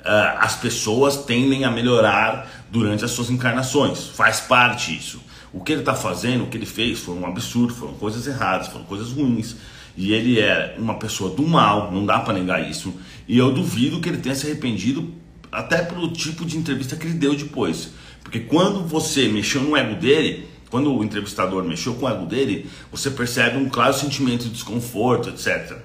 uh, 0.00 0.38
as 0.38 0.56
pessoas 0.56 1.24
tendem 1.24 1.64
a 1.64 1.70
melhorar 1.70 2.66
durante 2.70 3.04
as 3.04 3.10
suas 3.10 3.30
encarnações, 3.30 4.06
faz 4.08 4.40
parte 4.40 4.96
isso. 4.96 5.20
O 5.52 5.62
que 5.62 5.72
ele 5.72 5.82
está 5.82 5.94
fazendo, 5.94 6.44
o 6.44 6.46
que 6.48 6.56
ele 6.56 6.66
fez, 6.66 6.98
foi 6.98 7.14
um 7.14 7.24
absurdo, 7.24 7.72
foram 7.72 7.94
coisas 7.94 8.26
erradas, 8.26 8.68
foram 8.68 8.84
coisas 8.84 9.12
ruins. 9.12 9.56
E 9.96 10.12
ele 10.12 10.40
é 10.40 10.74
uma 10.76 10.94
pessoa 10.94 11.34
do 11.34 11.46
mal, 11.46 11.92
não 11.92 12.04
dá 12.04 12.18
para 12.18 12.34
negar 12.34 12.68
isso. 12.68 12.92
E 13.28 13.38
eu 13.38 13.52
duvido 13.52 14.00
que 14.00 14.08
ele 14.08 14.18
tenha 14.18 14.34
se 14.34 14.46
arrependido, 14.46 15.14
até 15.52 15.82
pelo 15.82 16.10
tipo 16.10 16.44
de 16.44 16.58
entrevista 16.58 16.96
que 16.96 17.06
ele 17.06 17.14
deu 17.14 17.36
depois. 17.36 17.90
Porque 18.24 18.40
quando 18.40 18.84
você 18.84 19.28
mexeu 19.28 19.62
no 19.62 19.76
ego 19.76 19.94
dele, 19.94 20.48
quando 20.74 20.92
o 20.92 21.04
entrevistador 21.04 21.62
mexeu 21.62 21.94
com 21.94 22.04
o 22.04 22.08
ego 22.08 22.26
dele, 22.26 22.68
você 22.90 23.08
percebe 23.08 23.56
um 23.56 23.68
claro 23.68 23.94
sentimento 23.94 24.42
de 24.42 24.50
desconforto, 24.50 25.28
etc. 25.28 25.78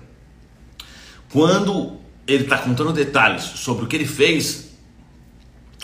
Quando 1.31 1.97
ele 2.25 2.45
está 2.45 2.57
contando 2.57 2.91
detalhes 2.91 3.43
sobre 3.43 3.85
o 3.85 3.87
que 3.87 3.95
ele 3.95 4.07
fez, 4.07 4.71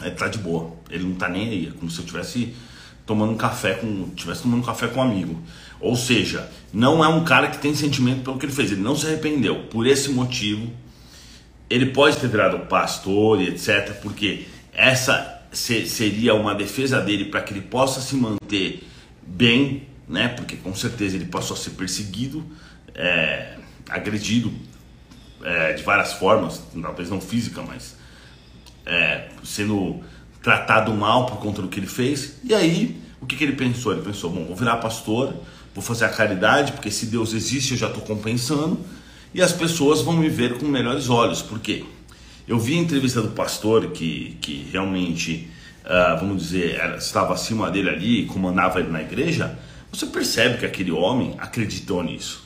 ele 0.01 0.09
está 0.09 0.27
de 0.27 0.39
boa. 0.39 0.75
Ele 0.89 1.03
não 1.03 1.11
está 1.11 1.29
nem 1.29 1.47
aí, 1.49 1.67
é 1.67 1.71
como 1.79 1.91
se 1.91 1.99
eu 1.99 2.05
tivesse 2.07 2.55
tomando 3.05 3.33
um 3.33 3.37
café 3.37 3.75
com 3.75 4.09
tivesse 4.15 4.41
tomando 4.41 4.61
um 4.61 4.65
café 4.65 4.87
com 4.87 4.99
um 4.99 5.03
amigo. 5.03 5.39
Ou 5.79 5.95
seja, 5.95 6.49
não 6.73 7.05
é 7.05 7.07
um 7.07 7.23
cara 7.23 7.49
que 7.49 7.59
tem 7.59 7.75
sentimento 7.75 8.23
pelo 8.23 8.39
que 8.39 8.47
ele 8.47 8.53
fez, 8.53 8.71
ele 8.71 8.81
não 8.81 8.95
se 8.95 9.05
arrependeu. 9.05 9.65
Por 9.65 9.85
esse 9.85 10.09
motivo, 10.09 10.67
ele 11.69 11.85
pode 11.91 12.17
ter 12.17 12.27
virado 12.27 12.57
pastor 12.65 13.39
e 13.39 13.49
etc, 13.49 13.99
porque 14.01 14.47
essa 14.73 15.43
seria 15.51 16.33
uma 16.33 16.55
defesa 16.55 16.99
dele 16.99 17.25
para 17.25 17.43
que 17.43 17.53
ele 17.53 17.61
possa 17.61 18.01
se 18.01 18.15
manter 18.15 18.94
bem, 19.25 19.87
né? 20.07 20.27
Porque 20.29 20.55
com 20.55 20.73
certeza 20.75 21.15
ele 21.15 21.25
passou 21.25 21.55
a 21.55 21.59
ser 21.59 21.71
perseguido, 21.71 22.45
é, 22.93 23.57
agredido 23.89 24.53
é, 25.43 25.73
de 25.73 25.83
várias 25.83 26.13
formas, 26.13 26.61
talvez 26.81 27.09
não 27.09 27.19
física, 27.19 27.61
mas 27.61 27.95
é, 28.85 29.29
sendo 29.43 30.01
tratado 30.41 30.93
mal 30.93 31.25
por 31.25 31.37
conta 31.37 31.61
do 31.61 31.67
que 31.67 31.79
ele 31.79 31.87
fez. 31.87 32.37
E 32.43 32.53
aí, 32.53 33.01
o 33.19 33.25
que, 33.25 33.35
que 33.35 33.43
ele 33.43 33.55
pensou? 33.55 33.91
Ele 33.91 34.01
pensou: 34.01 34.29
bom, 34.29 34.45
vou 34.45 34.55
virar 34.55 34.77
pastor, 34.77 35.33
vou 35.73 35.83
fazer 35.83 36.05
a 36.05 36.09
caridade, 36.09 36.71
porque 36.71 36.91
se 36.91 37.07
Deus 37.07 37.33
existe 37.33 37.71
eu 37.71 37.77
já 37.77 37.87
estou 37.87 38.03
compensando, 38.03 38.79
e 39.33 39.41
as 39.41 39.51
pessoas 39.51 40.01
vão 40.01 40.15
me 40.15 40.29
ver 40.29 40.57
com 40.57 40.65
melhores 40.65 41.09
olhos. 41.09 41.41
Por 41.41 41.59
quê? 41.59 41.83
Eu 42.47 42.59
vi 42.59 42.75
a 42.75 42.77
entrevista 42.77 43.21
do 43.21 43.29
pastor 43.29 43.87
que, 43.91 44.37
que 44.39 44.67
realmente, 44.71 45.49
uh, 45.85 46.19
vamos 46.19 46.43
dizer, 46.43 46.75
era, 46.75 46.97
estava 46.97 47.33
acima 47.33 47.69
dele 47.69 47.89
ali, 47.89 48.25
comandava 48.25 48.79
ele 48.79 48.89
na 48.89 49.01
igreja. 49.01 49.57
Você 49.91 50.05
percebe 50.05 50.57
que 50.57 50.65
aquele 50.65 50.91
homem 50.91 51.35
acreditou 51.37 52.03
nisso. 52.03 52.43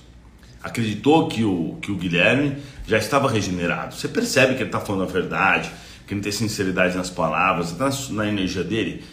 Acreditou 0.61 1.27
que 1.27 1.43
o, 1.43 1.77
que 1.81 1.91
o 1.91 1.95
Guilherme 1.95 2.57
já 2.85 2.97
estava 2.97 3.29
regenerado. 3.29 3.95
Você 3.95 4.07
percebe 4.07 4.55
que 4.55 4.59
ele 4.59 4.69
está 4.69 4.79
falando 4.79 5.03
a 5.03 5.11
verdade, 5.11 5.71
que 6.05 6.13
ele 6.13 6.21
tem 6.21 6.31
sinceridade 6.31 6.97
nas 6.97 7.09
palavras, 7.09 7.77
na, 7.77 7.89
na 8.11 8.27
energia 8.27 8.63
dele. 8.63 9.03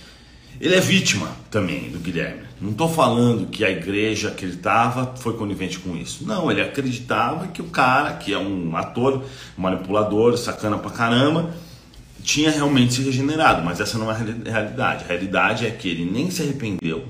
Ele 0.61 0.75
é 0.75 0.81
vítima 0.81 1.31
também 1.51 1.91
do 1.91 1.99
Guilherme. 1.99 2.47
Não 2.61 2.71
estou 2.71 2.89
falando 2.89 3.47
que 3.47 3.65
a 3.65 3.71
igreja 3.71 4.31
que 4.31 4.45
ele 4.45 4.55
estava 4.55 5.15
foi 5.17 5.35
conivente 5.35 5.79
com 5.79 5.95
isso. 5.95 6.25
Não, 6.27 6.51
ele 6.51 6.63
acreditava 6.63 7.49
que 7.49 7.61
o 7.61 7.67
cara, 7.67 8.15
que 8.15 8.33
é 8.33 8.39
um 8.39 8.75
ator, 8.75 9.23
manipulador, 9.57 10.37
sacana 10.39 10.79
pra 10.79 10.91
caramba, 10.91 11.55
tinha 12.27 12.51
realmente 12.51 12.95
se 12.95 13.03
regenerado. 13.03 13.65
Mas 13.65 13.81
essa 13.81 13.97
não 13.97 14.11
é 14.11 14.15
a 14.15 14.19
realidade. 14.51 15.05
A 15.05 15.07
realidade 15.07 15.67
é 15.67 15.71
que 15.71 15.89
ele 15.89 16.05
nem 16.05 16.31
se 16.31 16.43
arrependeu, 16.43 17.07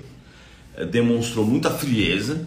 eh, 0.76 0.84
demonstrou 0.84 1.44
muita 1.44 1.70
frieza 1.70 2.46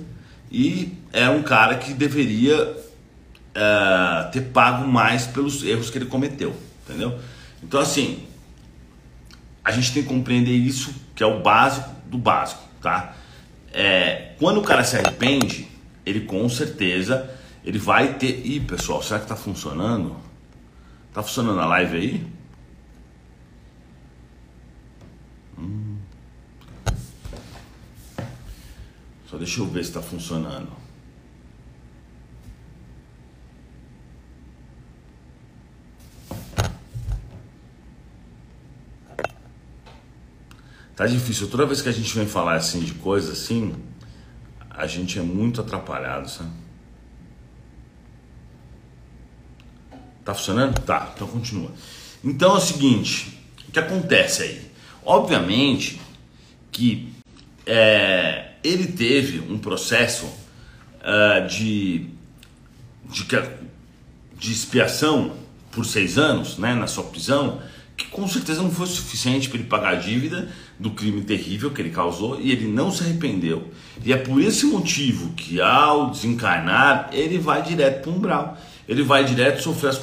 e 0.52 0.94
é 1.12 1.30
um 1.30 1.44
cara 1.44 1.76
que 1.76 1.94
deveria 1.94 2.56
uh, 2.62 4.32
ter 4.32 4.42
pago 4.42 4.88
mais 4.88 5.28
pelos 5.28 5.64
erros 5.64 5.90
que 5.90 5.98
ele 5.98 6.06
cometeu 6.06 6.56
entendeu? 6.90 7.20
Então 7.64 7.80
assim, 7.80 8.26
a 9.64 9.72
gente 9.72 9.94
tem 9.94 10.04
que 10.04 10.10
compreender 10.10 10.52
isso, 10.52 10.94
que 11.16 11.22
é 11.22 11.26
o 11.26 11.40
básico 11.42 11.90
do 12.08 12.18
básico, 12.18 12.64
tá? 12.82 13.14
É, 13.72 14.34
quando 14.40 14.60
o 14.60 14.64
cara 14.64 14.84
se 14.84 14.98
arrepende, 14.98 15.68
ele 16.04 16.22
com 16.22 16.50
certeza 16.50 17.30
ele 17.64 17.78
vai 17.78 18.16
ter. 18.16 18.42
Ih, 18.46 18.60
pessoal, 18.62 19.04
será 19.04 19.20
que 19.20 19.28
tá 19.28 19.36
funcionando? 19.36 20.16
Tá 21.14 21.22
funcionando 21.22 21.60
a 21.60 21.66
live 21.66 21.98
aí? 21.98 22.28
Só 29.30 29.38
deixa 29.38 29.60
eu 29.60 29.68
ver 29.68 29.86
se 29.86 29.92
tá 29.92 30.02
funcionando. 30.02 30.72
Tá 40.96 41.06
difícil. 41.06 41.48
Toda 41.48 41.68
vez 41.68 41.80
que 41.82 41.90
a 41.90 41.92
gente 41.92 42.14
vem 42.16 42.28
falar 42.28 42.56
assim 42.56 42.80
de 42.80 42.96
coisa 42.96 43.34
assim, 43.34 43.76
a 44.68 44.88
gente 44.88 45.20
é 45.20 45.22
muito 45.22 45.62
atrapalhado, 45.62 46.28
sabe? 46.28 46.50
Tá 50.26 50.34
funcionando? 50.34 50.80
Tá, 50.82 51.14
então 51.16 51.28
continua. 51.28 51.72
Então 52.24 52.56
é 52.56 52.58
o 52.58 52.60
seguinte, 52.60 53.40
o 53.68 53.72
que 53.72 53.80
acontece 53.80 54.42
aí? 54.42 54.72
Obviamente 55.06 56.02
que 56.72 57.14
é, 57.66 58.49
ele 58.64 58.88
teve 58.88 59.40
um 59.52 59.58
processo 59.58 60.26
uh, 60.26 61.48
de, 61.48 62.08
de, 63.10 63.26
de 64.38 64.52
expiação 64.52 65.34
por 65.72 65.86
seis 65.86 66.18
anos, 66.18 66.58
né, 66.58 66.74
na 66.74 66.88
sua 66.88 67.04
prisão, 67.06 67.62
que 67.96 68.08
com 68.08 68.28
certeza 68.28 68.62
não 68.62 68.72
foi 68.72 68.88
suficiente 68.88 69.50
para 69.50 69.60
ele 69.60 69.68
pagar 69.68 69.90
a 69.90 69.96
dívida 69.96 70.50
do 70.80 70.92
crime 70.92 71.22
terrível 71.22 71.72
que 71.72 71.82
ele 71.82 71.90
causou 71.90 72.40
e 72.40 72.52
ele 72.52 72.66
não 72.66 72.92
se 72.92 73.04
arrependeu. 73.04 73.70
E 74.04 74.14
é 74.14 74.18
por 74.18 74.42
esse 74.42 74.66
motivo 74.66 75.34
que 75.34 75.60
ao 75.60 76.10
desencarnar, 76.10 77.10
ele 77.12 77.38
vai 77.38 77.62
direto 77.62 78.04
para 78.04 78.12
o 78.12 78.16
umbral. 78.16 78.58
Ele 78.88 79.04
vai 79.04 79.26
direto 79.26 79.62
sofrer 79.62 79.90
as, 79.90 80.02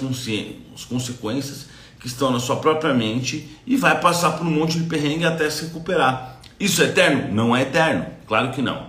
as 0.75 0.85
consequências 0.85 1.67
que 1.99 2.07
estão 2.07 2.31
na 2.31 2.39
sua 2.39 2.57
própria 2.57 2.93
mente 2.93 3.49
e 3.67 3.77
vai 3.77 3.99
passar 3.99 4.33
por 4.33 4.47
um 4.47 4.51
monte 4.51 4.79
de 4.79 4.85
perrengue 4.85 5.25
até 5.25 5.49
se 5.49 5.65
recuperar. 5.65 6.41
Isso 6.61 6.83
é 6.83 6.87
eterno? 6.87 7.35
Não 7.35 7.57
é 7.57 7.63
eterno, 7.63 8.07
claro 8.27 8.51
que 8.53 8.63
não. 8.63 8.85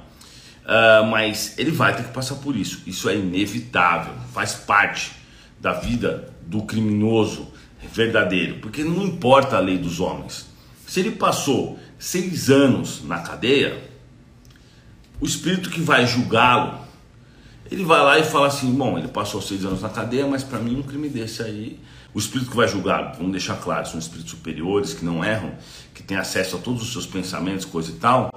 Uh, 0.67 1.05
mas 1.09 1.57
ele 1.57 1.71
vai 1.71 1.95
ter 1.95 2.03
que 2.03 2.11
passar 2.11 2.35
por 2.35 2.55
isso. 2.55 2.83
Isso 2.85 3.09
é 3.09 3.15
inevitável, 3.15 4.13
faz 4.33 4.53
parte 4.53 5.13
da 5.59 5.73
vida 5.73 6.33
do 6.41 6.63
criminoso 6.63 7.47
verdadeiro, 7.93 8.59
porque 8.59 8.83
não 8.83 9.03
importa 9.03 9.57
a 9.57 9.59
lei 9.59 9.77
dos 9.77 9.99
homens. 9.99 10.47
Se 10.85 10.99
ele 10.99 11.11
passou 11.11 11.79
seis 11.97 12.49
anos 12.49 13.03
na 13.03 13.19
cadeia, 13.19 13.81
o 15.19 15.25
espírito 15.25 15.69
que 15.69 15.81
vai 15.81 16.05
julgá-lo, 16.05 16.79
ele 17.69 17.83
vai 17.83 18.01
lá 18.01 18.19
e 18.19 18.23
fala 18.23 18.47
assim: 18.47 18.73
bom, 18.73 18.97
ele 18.97 19.07
passou 19.07 19.41
seis 19.41 19.65
anos 19.65 19.81
na 19.81 19.89
cadeia, 19.89 20.27
mas 20.27 20.43
para 20.43 20.59
mim 20.59 20.77
um 20.77 20.83
crime 20.83 21.09
desse 21.09 21.41
aí, 21.41 21.79
o 22.13 22.19
espírito 22.19 22.51
que 22.51 22.57
vai 22.57 22.67
julgá-lo, 22.67 23.13
vamos 23.15 23.31
deixar 23.31 23.55
claro, 23.55 23.87
são 23.87 23.99
espíritos 23.99 24.31
superiores 24.31 24.93
que 24.93 25.03
não 25.03 25.23
erram, 25.23 25.53
que 25.93 26.03
têm 26.03 26.17
acesso 26.17 26.55
a 26.55 26.59
todos 26.59 26.81
os 26.81 26.91
seus 26.91 27.05
pensamentos, 27.05 27.65
coisa 27.65 27.91
e 27.91 27.95
tal. 27.95 28.31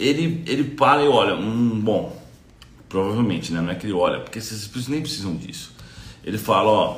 Ele, 0.00 0.42
ele 0.46 0.64
para 0.64 1.04
e 1.04 1.08
olha, 1.08 1.36
hum, 1.36 1.80
bom, 1.80 2.20
provavelmente, 2.88 3.52
né? 3.52 3.60
Não 3.60 3.70
é 3.70 3.74
que 3.74 3.86
ele 3.86 3.92
olha, 3.92 4.20
porque 4.20 4.38
esses 4.38 4.88
nem 4.88 5.00
precisam 5.00 5.36
disso. 5.36 5.72
Ele 6.24 6.38
fala: 6.38 6.68
ó, 6.70 6.92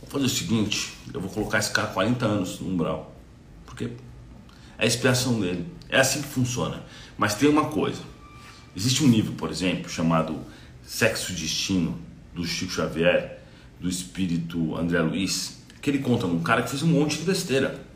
vou 0.00 0.10
fazer 0.10 0.26
o 0.26 0.28
seguinte, 0.28 0.92
eu 1.14 1.20
vou 1.20 1.30
colocar 1.30 1.58
esse 1.58 1.70
cara 1.70 1.88
40 1.88 2.26
anos 2.26 2.60
no 2.60 2.68
umbral 2.68 3.18
porque 3.78 3.84
é 4.76 4.84
a 4.84 4.86
expiação 4.86 5.38
dele. 5.40 5.66
É 5.88 6.00
assim 6.00 6.20
que 6.20 6.28
funciona. 6.28 6.82
Mas 7.16 7.34
tem 7.34 7.48
uma 7.48 7.66
coisa: 7.66 8.02
existe 8.76 9.04
um 9.04 9.08
livro, 9.08 9.32
por 9.32 9.50
exemplo, 9.50 9.88
chamado 9.88 10.40
Sexo 10.84 11.32
Destino, 11.32 11.98
do 12.34 12.44
Chico 12.44 12.72
Xavier, 12.72 13.40
do 13.80 13.88
espírito 13.88 14.76
André 14.76 15.00
Luiz, 15.00 15.58
que 15.80 15.90
ele 15.90 15.98
conta 15.98 16.26
um 16.26 16.40
cara 16.40 16.62
que 16.62 16.70
fez 16.70 16.82
um 16.82 16.88
monte 16.88 17.18
de 17.18 17.24
besteira. 17.24 17.86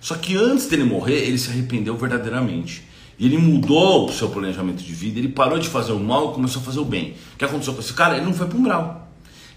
Só 0.00 0.14
que 0.16 0.36
antes 0.36 0.66
dele 0.66 0.84
morrer, 0.84 1.26
ele 1.26 1.38
se 1.38 1.50
arrependeu 1.50 1.96
verdadeiramente. 1.96 2.84
Ele 3.20 3.36
mudou 3.36 4.08
o 4.08 4.12
seu 4.12 4.30
planejamento 4.30 4.82
de 4.82 4.92
vida, 4.94 5.18
ele 5.18 5.28
parou 5.28 5.58
de 5.58 5.68
fazer 5.68 5.92
o 5.92 6.00
mal 6.00 6.30
e 6.30 6.34
começou 6.34 6.62
a 6.62 6.64
fazer 6.64 6.80
o 6.80 6.84
bem. 6.86 7.14
O 7.34 7.36
que 7.36 7.44
aconteceu 7.44 7.74
com 7.74 7.80
esse 7.80 7.92
cara? 7.92 8.16
Ele 8.16 8.24
não 8.24 8.32
foi 8.32 8.46
para 8.46 8.56
um 8.56 8.62
grau. 8.62 9.08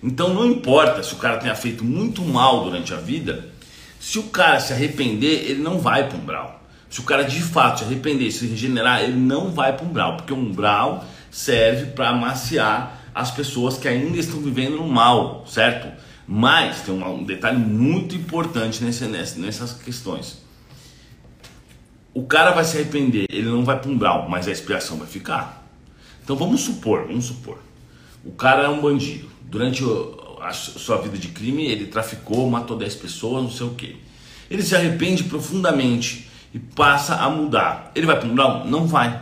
Então 0.03 0.33
não 0.33 0.45
importa 0.45 1.01
se 1.01 1.13
o 1.13 1.17
cara 1.17 1.37
tenha 1.37 1.55
feito 1.55 1.81
muito 1.81 2.21
mal 2.23 2.65
durante 2.65 2.93
a 2.93 2.97
vida, 2.97 3.49
se 3.97 4.19
o 4.19 4.23
cara 4.23 4.59
se 4.59 4.73
arrepender, 4.73 5.49
ele 5.49 5.61
não 5.61 5.79
vai 5.79 6.09
para 6.09 6.17
um 6.17 6.21
umbral. 6.21 6.61
Se 6.89 6.99
o 6.99 7.03
cara 7.03 7.23
de 7.23 7.41
fato 7.41 7.79
se 7.79 7.85
arrepender, 7.85 8.29
se 8.31 8.45
regenerar, 8.45 9.01
ele 9.01 9.17
não 9.17 9.49
vai 9.49 9.71
para 9.71 9.85
um 9.85 9.89
umbral, 9.89 10.17
porque 10.17 10.33
o 10.33 10.37
umbral 10.37 11.05
serve 11.31 11.91
para 11.91 12.09
amaciar 12.09 13.01
as 13.15 13.31
pessoas 13.31 13.77
que 13.77 13.87
ainda 13.87 14.17
estão 14.17 14.41
vivendo 14.41 14.75
no 14.75 14.87
mal, 14.87 15.45
certo? 15.47 15.87
Mas 16.27 16.81
tem 16.81 16.93
um 16.93 17.23
detalhe 17.23 17.57
muito 17.57 18.13
importante 18.13 18.83
nesse, 18.83 19.05
nessas 19.05 19.71
questões. 19.71 20.42
O 22.13 22.23
cara 22.23 22.51
vai 22.51 22.63
se 22.63 22.77
arrepender, 22.77 23.25
ele 23.29 23.47
não 23.47 23.65
vai 23.65 23.79
para 23.79 23.89
um 23.89 23.93
umbral, 23.93 24.27
mas 24.29 24.47
a 24.47 24.51
expiação 24.51 24.97
vai 24.97 25.07
ficar. 25.07 25.67
Então 26.23 26.35
vamos 26.35 26.61
supor, 26.61 27.07
vamos 27.07 27.25
supor, 27.25 27.57
o 28.23 28.31
cara 28.31 28.63
é 28.63 28.69
um 28.69 28.81
bandido. 28.81 29.31
Durante 29.43 29.83
a 30.41 30.51
sua 30.53 30.97
vida 30.97 31.17
de 31.17 31.29
crime, 31.29 31.65
ele 31.65 31.87
traficou, 31.87 32.49
matou 32.49 32.77
10 32.77 32.95
pessoas, 32.95 33.43
não 33.43 33.51
sei 33.51 33.67
o 33.67 33.71
que. 33.71 33.97
Ele 34.49 34.63
se 34.63 34.75
arrepende 34.75 35.23
profundamente 35.23 36.29
e 36.53 36.59
passa 36.59 37.15
a 37.15 37.29
mudar. 37.29 37.91
Ele 37.95 38.05
vai 38.05 38.19
para 38.19 38.27
um 38.27 38.31
umbral? 38.31 38.65
Não 38.65 38.87
vai. 38.87 39.21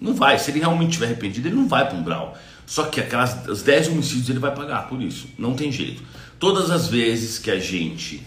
Não 0.00 0.14
vai. 0.14 0.38
Se 0.38 0.50
ele 0.50 0.60
realmente 0.60 0.90
estiver 0.90 1.06
arrependido, 1.06 1.48
ele 1.48 1.56
não 1.56 1.68
vai 1.68 1.86
para 1.86 1.96
um 1.96 2.00
umbral. 2.00 2.36
Só 2.66 2.84
que 2.84 3.00
aquelas 3.00 3.46
os 3.48 3.62
10 3.62 3.88
homicídios 3.88 4.28
ele 4.28 4.38
vai 4.38 4.54
pagar 4.54 4.88
por 4.88 5.00
isso. 5.00 5.28
Não 5.38 5.54
tem 5.54 5.72
jeito. 5.72 6.02
Todas 6.38 6.70
as 6.70 6.88
vezes 6.88 7.38
que 7.38 7.50
a 7.50 7.58
gente 7.58 8.22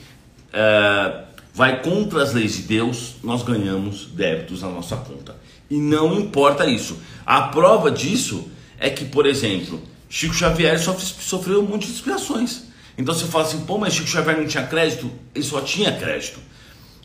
é, 0.51 1.23
vai 1.53 1.81
contra 1.81 2.23
as 2.23 2.33
leis 2.33 2.55
de 2.55 2.63
Deus, 2.63 3.15
nós 3.23 3.43
ganhamos 3.43 4.05
débitos 4.05 4.61
na 4.61 4.69
nossa 4.69 4.95
conta. 4.97 5.35
E 5.69 5.77
não 5.77 6.19
importa 6.19 6.65
isso. 6.65 6.97
A 7.25 7.43
prova 7.43 7.91
disso 7.91 8.49
é 8.77 8.89
que, 8.89 9.05
por 9.05 9.25
exemplo, 9.25 9.81
Chico 10.09 10.33
Xavier 10.33 10.79
sofreu 10.79 11.61
um 11.61 11.67
monte 11.67 11.87
de 11.87 11.93
expiações. 11.93 12.63
Então 12.97 13.13
você 13.13 13.25
fala 13.25 13.45
assim, 13.45 13.61
pô, 13.61 13.77
mas 13.77 13.93
Chico 13.93 14.07
Xavier 14.07 14.37
não 14.37 14.47
tinha 14.47 14.67
crédito? 14.67 15.09
Ele 15.33 15.43
só 15.45 15.61
tinha 15.61 15.91
crédito. 15.91 16.39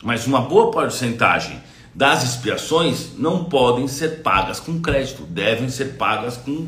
Mas 0.03 0.27
uma 0.27 0.41
boa 0.41 0.71
porcentagem 0.71 1.61
das 1.95 2.23
expiações 2.23 3.17
não 3.17 3.45
podem 3.45 3.87
ser 3.87 4.21
pagas 4.21 4.59
com 4.59 4.79
crédito, 4.79 5.23
devem 5.23 5.69
ser 5.69 5.95
pagas 5.95 6.37
com 6.37 6.67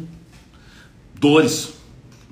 dores, 1.13 1.74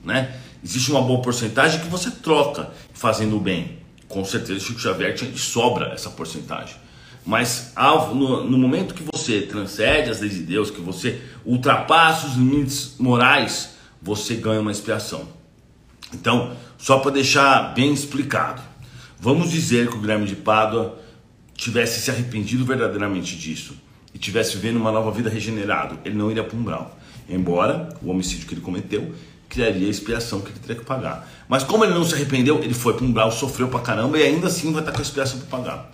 né? 0.03 0.35
Existe 0.63 0.89
uma 0.89 1.01
boa 1.01 1.21
porcentagem 1.21 1.79
que 1.79 1.87
você 1.87 2.09
troca 2.09 2.71
fazendo 2.93 3.37
o 3.37 3.39
bem. 3.39 3.76
Com 4.07 4.23
certeza 4.23 4.59
Chico 4.59 4.79
Xavier 4.79 5.13
tinha 5.15 5.31
de 5.31 5.39
sobra 5.39 5.87
essa 5.93 6.09
porcentagem. 6.09 6.75
Mas 7.25 7.73
no, 8.13 8.43
no 8.45 8.57
momento 8.57 8.93
que 8.93 9.03
você 9.03 9.41
transcende 9.41 10.09
as 10.09 10.21
leis 10.21 10.33
de 10.33 10.43
Deus, 10.43 10.71
que 10.71 10.79
você 10.79 11.21
ultrapassa 11.45 12.27
os 12.27 12.35
limites 12.35 12.95
morais, 12.97 13.75
você 14.01 14.35
ganha 14.35 14.61
uma 14.61 14.71
expiação. 14.71 15.27
Então, 16.13 16.55
só 16.77 16.99
para 16.99 17.11
deixar 17.11 17.73
bem 17.73 17.91
explicado, 17.91 18.61
vamos 19.19 19.51
dizer 19.51 19.89
que 19.89 19.97
o 19.97 19.99
Guilherme 19.99 20.25
de 20.25 20.37
Pádua 20.37 20.97
tivesse 21.53 21.99
se 21.99 22.09
arrependido 22.09 22.63
verdadeiramente 22.63 23.35
disso 23.35 23.75
e 24.13 24.17
tivesse 24.17 24.55
vivendo 24.55 24.77
uma 24.77 24.91
nova 24.91 25.11
vida 25.11 25.29
regenerado, 25.29 25.99
ele 26.05 26.15
não 26.15 26.31
iria 26.31 26.45
para 26.45 26.55
um 26.55 26.61
umbral. 26.61 26.97
Embora 27.27 27.89
o 28.01 28.09
homicídio 28.09 28.47
que 28.47 28.53
ele 28.53 28.61
cometeu 28.61 29.13
criaria 29.57 29.87
a 29.87 29.89
expiação 29.89 30.39
que 30.39 30.51
ele 30.51 30.59
teria 30.59 30.75
que 30.75 30.85
pagar. 30.85 31.27
Mas 31.49 31.63
como 31.63 31.83
ele 31.83 31.93
não 31.93 32.05
se 32.05 32.13
arrependeu, 32.13 32.63
ele 32.63 32.75
foi 32.75 32.93
para 32.93 33.03
um 33.03 33.07
umbral, 33.07 33.31
sofreu 33.31 33.67
para 33.67 33.79
caramba 33.79 34.19
e 34.19 34.23
ainda 34.23 34.47
assim 34.47 34.71
vai 34.71 34.81
estar 34.81 34.91
com 34.91 34.99
a 34.99 35.01
expiação 35.01 35.39
para 35.39 35.57
pagar. 35.57 35.91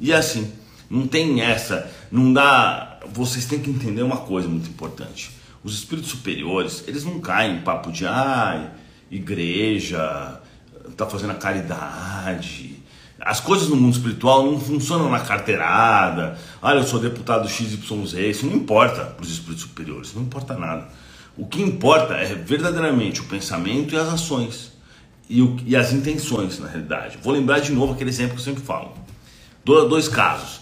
E 0.00 0.12
é 0.12 0.16
assim, 0.16 0.52
não 0.90 1.06
tem 1.06 1.40
essa, 1.40 1.88
não 2.10 2.32
dá. 2.32 2.98
Vocês 3.12 3.44
têm 3.44 3.60
que 3.60 3.70
entender 3.70 4.02
uma 4.02 4.16
coisa 4.16 4.48
muito 4.48 4.68
importante. 4.68 5.30
Os 5.62 5.74
espíritos 5.74 6.10
superiores, 6.10 6.82
eles 6.88 7.04
não 7.04 7.20
caem 7.20 7.58
em 7.58 7.60
papo 7.60 7.92
de 7.92 8.06
ai, 8.06 8.70
igreja, 9.08 10.40
tá 10.96 11.06
fazendo 11.06 11.30
a 11.30 11.34
caridade. 11.34 12.82
As 13.20 13.40
coisas 13.40 13.68
no 13.68 13.76
mundo 13.76 13.94
espiritual 13.94 14.44
não 14.44 14.60
funcionam 14.60 15.10
na 15.10 15.20
carteirada. 15.20 16.36
Olha, 16.60 16.78
eu 16.78 16.84
sou 16.84 16.98
deputado 16.98 17.48
XYZ. 17.48 18.14
Isso 18.14 18.46
não 18.46 18.56
importa 18.56 19.04
para 19.04 19.22
os 19.22 19.30
espíritos 19.30 19.62
superiores, 19.62 20.12
não 20.12 20.22
importa 20.22 20.54
nada. 20.54 20.88
O 21.36 21.46
que 21.46 21.60
importa 21.60 22.14
é 22.14 22.34
verdadeiramente 22.34 23.20
o 23.20 23.24
pensamento 23.24 23.94
e 23.94 23.98
as 23.98 24.08
ações. 24.08 24.72
E, 25.28 25.42
o, 25.42 25.56
e 25.66 25.76
as 25.76 25.92
intenções, 25.92 26.58
na 26.58 26.68
realidade. 26.68 27.18
Vou 27.22 27.32
lembrar 27.32 27.58
de 27.58 27.72
novo 27.72 27.92
aquele 27.92 28.10
exemplo 28.10 28.34
que 28.34 28.40
eu 28.40 28.44
sempre 28.44 28.62
falo. 28.62 28.92
Do, 29.64 29.88
dois 29.88 30.08
casos. 30.08 30.60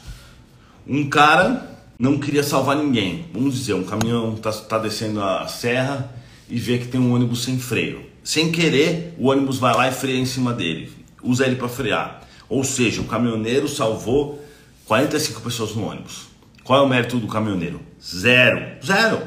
Um 0.86 1.08
cara 1.08 1.78
não 1.98 2.18
queria 2.18 2.42
salvar 2.42 2.76
ninguém. 2.76 3.26
Vamos 3.32 3.54
dizer, 3.54 3.74
um 3.74 3.84
caminhão 3.84 4.34
está 4.34 4.50
tá 4.50 4.78
descendo 4.78 5.22
a 5.22 5.46
serra 5.46 6.12
e 6.48 6.58
vê 6.58 6.78
que 6.78 6.88
tem 6.88 7.00
um 7.00 7.14
ônibus 7.14 7.44
sem 7.44 7.58
freio. 7.58 8.04
Sem 8.24 8.50
querer, 8.50 9.14
o 9.18 9.28
ônibus 9.28 9.58
vai 9.58 9.74
lá 9.74 9.88
e 9.88 9.92
freia 9.92 10.18
em 10.18 10.26
cima 10.26 10.52
dele. 10.52 10.90
Usa 11.22 11.46
ele 11.46 11.56
para 11.56 11.68
frear. 11.68 12.22
Ou 12.48 12.64
seja, 12.64 13.00
o 13.00 13.04
caminhoneiro 13.04 13.68
salvou 13.68 14.42
45 14.86 15.40
pessoas 15.40 15.74
no 15.74 15.86
ônibus. 15.86 16.26
Qual 16.64 16.80
é 16.80 16.82
o 16.82 16.88
mérito 16.88 17.18
do 17.18 17.28
caminhoneiro? 17.28 17.80
Zero. 18.02 18.82
Zero. 18.84 19.23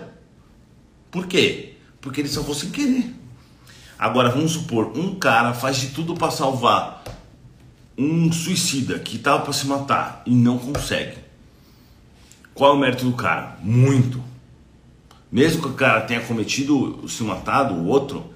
Por 1.11 1.27
quê? 1.27 1.75
Porque 2.01 2.21
ele 2.21 2.29
salvou 2.29 2.53
sem 2.53 2.69
querer. 2.69 3.13
Agora 3.97 4.29
vamos 4.29 4.51
supor, 4.51 4.97
um 4.97 5.15
cara 5.15 5.53
faz 5.53 5.77
de 5.77 5.87
tudo 5.87 6.13
para 6.13 6.29
salvar 6.29 7.03
um 7.97 8.31
suicida 8.31 8.99
que 8.99 9.15
estava 9.15 9.43
para 9.43 9.53
se 9.53 9.65
matar 9.65 10.21
e 10.25 10.31
não 10.31 10.59
consegue. 10.59 11.17
Qual 12.53 12.71
é 12.71 12.75
o 12.75 12.79
mérito 12.79 13.05
do 13.05 13.13
cara? 13.13 13.57
Muito. 13.61 14.23
Mesmo 15.31 15.61
que 15.61 15.67
o 15.67 15.73
cara 15.73 16.01
tenha 16.01 16.21
cometido, 16.21 17.07
se 17.07 17.23
matado, 17.23 17.73
o 17.73 17.87
outro, 17.87 18.31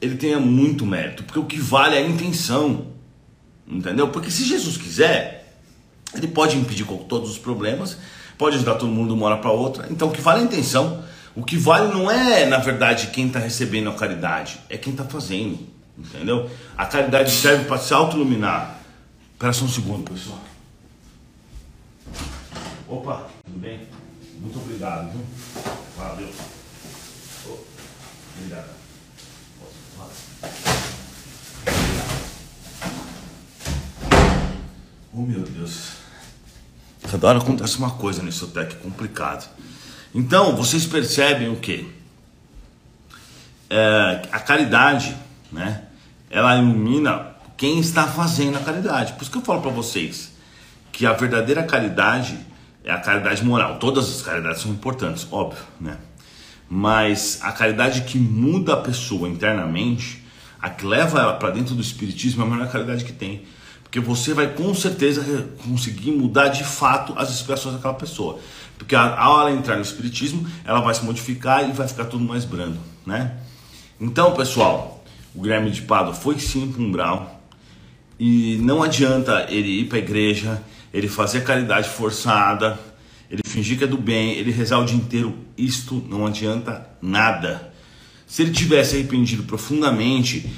ele 0.00 0.16
tenha 0.16 0.38
muito 0.38 0.86
mérito, 0.86 1.24
porque 1.24 1.38
o 1.38 1.46
que 1.46 1.58
vale 1.58 1.96
é 1.96 1.98
a 1.98 2.06
intenção. 2.06 2.86
Entendeu? 3.66 4.08
Porque 4.08 4.30
se 4.30 4.44
Jesus 4.44 4.76
quiser, 4.76 5.58
ele 6.14 6.28
pode 6.28 6.56
impedir 6.56 6.86
todos 7.08 7.30
os 7.30 7.38
problemas, 7.38 7.98
pode 8.36 8.56
ajudar 8.56 8.76
todo 8.76 8.90
mundo 8.90 9.08
de 9.08 9.14
uma 9.14 9.26
hora 9.26 9.38
para 9.38 9.50
outra. 9.50 9.88
Então 9.90 10.08
o 10.08 10.10
que 10.10 10.20
vale 10.20 10.40
é 10.40 10.42
a 10.42 10.46
intenção. 10.46 11.04
O 11.34 11.44
que 11.44 11.56
vale 11.56 11.92
não 11.92 12.10
é, 12.10 12.46
na 12.46 12.58
verdade, 12.58 13.08
quem 13.08 13.26
está 13.28 13.38
recebendo 13.38 13.90
a 13.90 13.94
caridade, 13.94 14.60
é 14.68 14.76
quem 14.76 14.92
está 14.92 15.04
fazendo. 15.04 15.58
Entendeu? 15.96 16.50
A 16.76 16.86
caridade 16.86 17.30
serve 17.30 17.64
para 17.64 17.78
se 17.78 17.92
autoiluminar. 17.92 18.78
Espera 19.32 19.52
só 19.52 19.64
um 19.64 19.68
segundo, 19.68 20.10
pessoal. 20.10 20.40
Opa, 22.88 23.28
tudo 23.44 23.58
bem? 23.58 23.80
Muito 24.40 24.58
obrigado, 24.58 25.10
viu? 25.12 25.24
Valeu. 25.96 26.28
Obrigado. 28.36 28.78
Oh 35.12 35.22
meu 35.22 35.42
Deus. 35.42 35.94
Cada 37.10 37.26
hora 37.26 37.38
acontece 37.38 37.76
uma 37.78 37.90
coisa 37.90 38.22
nesse 38.22 38.44
hotel 38.44 38.66
que 38.66 38.76
é 38.76 38.78
complicado. 38.78 39.48
Então, 40.14 40.56
vocês 40.56 40.86
percebem 40.86 41.50
o 41.50 41.56
que? 41.56 41.86
É, 43.70 44.22
a 44.32 44.40
caridade, 44.40 45.14
né? 45.52 45.84
Ela 46.30 46.56
ilumina 46.56 47.34
quem 47.56 47.78
está 47.78 48.06
fazendo 48.06 48.56
a 48.56 48.60
caridade. 48.60 49.12
Por 49.14 49.22
isso 49.22 49.30
que 49.30 49.38
eu 49.38 49.42
falo 49.42 49.60
para 49.60 49.70
vocês 49.70 50.32
que 50.92 51.06
a 51.06 51.12
verdadeira 51.12 51.62
caridade 51.62 52.38
é 52.84 52.90
a 52.90 52.98
caridade 52.98 53.44
moral. 53.44 53.78
Todas 53.78 54.08
as 54.08 54.22
caridades 54.22 54.62
são 54.62 54.72
importantes, 54.72 55.26
óbvio, 55.30 55.62
né? 55.80 55.98
Mas 56.68 57.38
a 57.42 57.52
caridade 57.52 58.02
que 58.02 58.18
muda 58.18 58.74
a 58.74 58.76
pessoa 58.76 59.28
internamente, 59.28 60.22
a 60.60 60.68
que 60.68 60.84
leva 60.84 61.20
ela 61.20 61.34
para 61.34 61.50
dentro 61.50 61.74
do 61.74 61.80
espiritismo, 61.80 62.42
é 62.42 62.46
a 62.46 62.50
melhor 62.50 62.70
caridade 62.70 63.04
que 63.04 63.12
tem. 63.12 63.44
Porque 63.88 64.00
você 64.00 64.34
vai 64.34 64.52
com 64.52 64.74
certeza 64.74 65.48
conseguir 65.66 66.10
mudar 66.10 66.48
de 66.48 66.62
fato 66.62 67.14
as 67.16 67.30
expressões 67.30 67.74
daquela 67.74 67.94
pessoa. 67.94 68.38
Porque 68.76 68.94
ao 68.94 69.40
ela 69.40 69.50
entrar 69.50 69.76
no 69.76 69.82
espiritismo, 69.82 70.46
ela 70.62 70.80
vai 70.80 70.94
se 70.94 71.02
modificar 71.02 71.66
e 71.66 71.72
vai 71.72 71.88
ficar 71.88 72.04
tudo 72.04 72.22
mais 72.22 72.44
brando, 72.44 72.78
né? 73.06 73.38
Então, 73.98 74.34
pessoal, 74.34 75.02
o 75.34 75.40
Guilherme 75.40 75.70
de 75.70 75.82
Pado 75.82 76.12
foi 76.12 76.38
sim 76.38 76.70
para 76.70 76.82
um 76.82 76.86
umbral 76.86 77.42
e 78.20 78.58
não 78.60 78.82
adianta 78.82 79.46
ele 79.48 79.80
ir 79.80 79.88
para 79.88 79.96
a 79.96 80.00
igreja, 80.00 80.62
ele 80.92 81.08
fazer 81.08 81.42
caridade 81.42 81.88
forçada, 81.88 82.78
ele 83.30 83.40
fingir 83.46 83.78
que 83.78 83.84
é 83.84 83.86
do 83.86 83.96
bem, 83.96 84.32
ele 84.32 84.50
rezar 84.50 84.80
o 84.80 84.84
dia 84.84 84.96
inteiro, 84.96 85.34
isto 85.56 86.04
não 86.10 86.26
adianta 86.26 86.86
nada. 87.00 87.72
Se 88.26 88.42
ele 88.42 88.52
tivesse 88.52 88.96
arrependido 88.96 89.44
profundamente, 89.44 90.50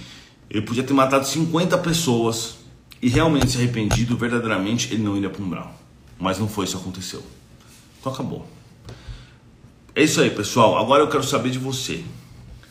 ele 0.51 0.62
podia 0.62 0.83
ter 0.83 0.93
matado 0.93 1.25
50 1.25 1.79
pessoas 1.79 2.60
e 3.03 3.09
realmente 3.09 3.51
se 3.51 3.59
arrependido 3.59 4.17
verdadeiramente, 4.17 4.93
ele 4.93 5.03
não 5.03 5.17
iria 5.17 5.31
para 5.31 5.43
um 5.43 5.47
umbral. 5.47 5.75
Mas 6.19 6.39
não 6.39 6.49
foi 6.49 6.65
isso 6.65 6.77
que 6.77 6.83
aconteceu. 6.83 7.23
Então 7.99 8.13
acabou. 8.13 8.47
É 9.95 10.03
isso 10.03 10.21
aí, 10.21 10.31
pessoal. 10.31 10.79
Agora 10.79 11.03
eu 11.03 11.09
quero 11.09 11.25
saber 11.25 11.51
de 11.51 11.59
você. 11.59 12.05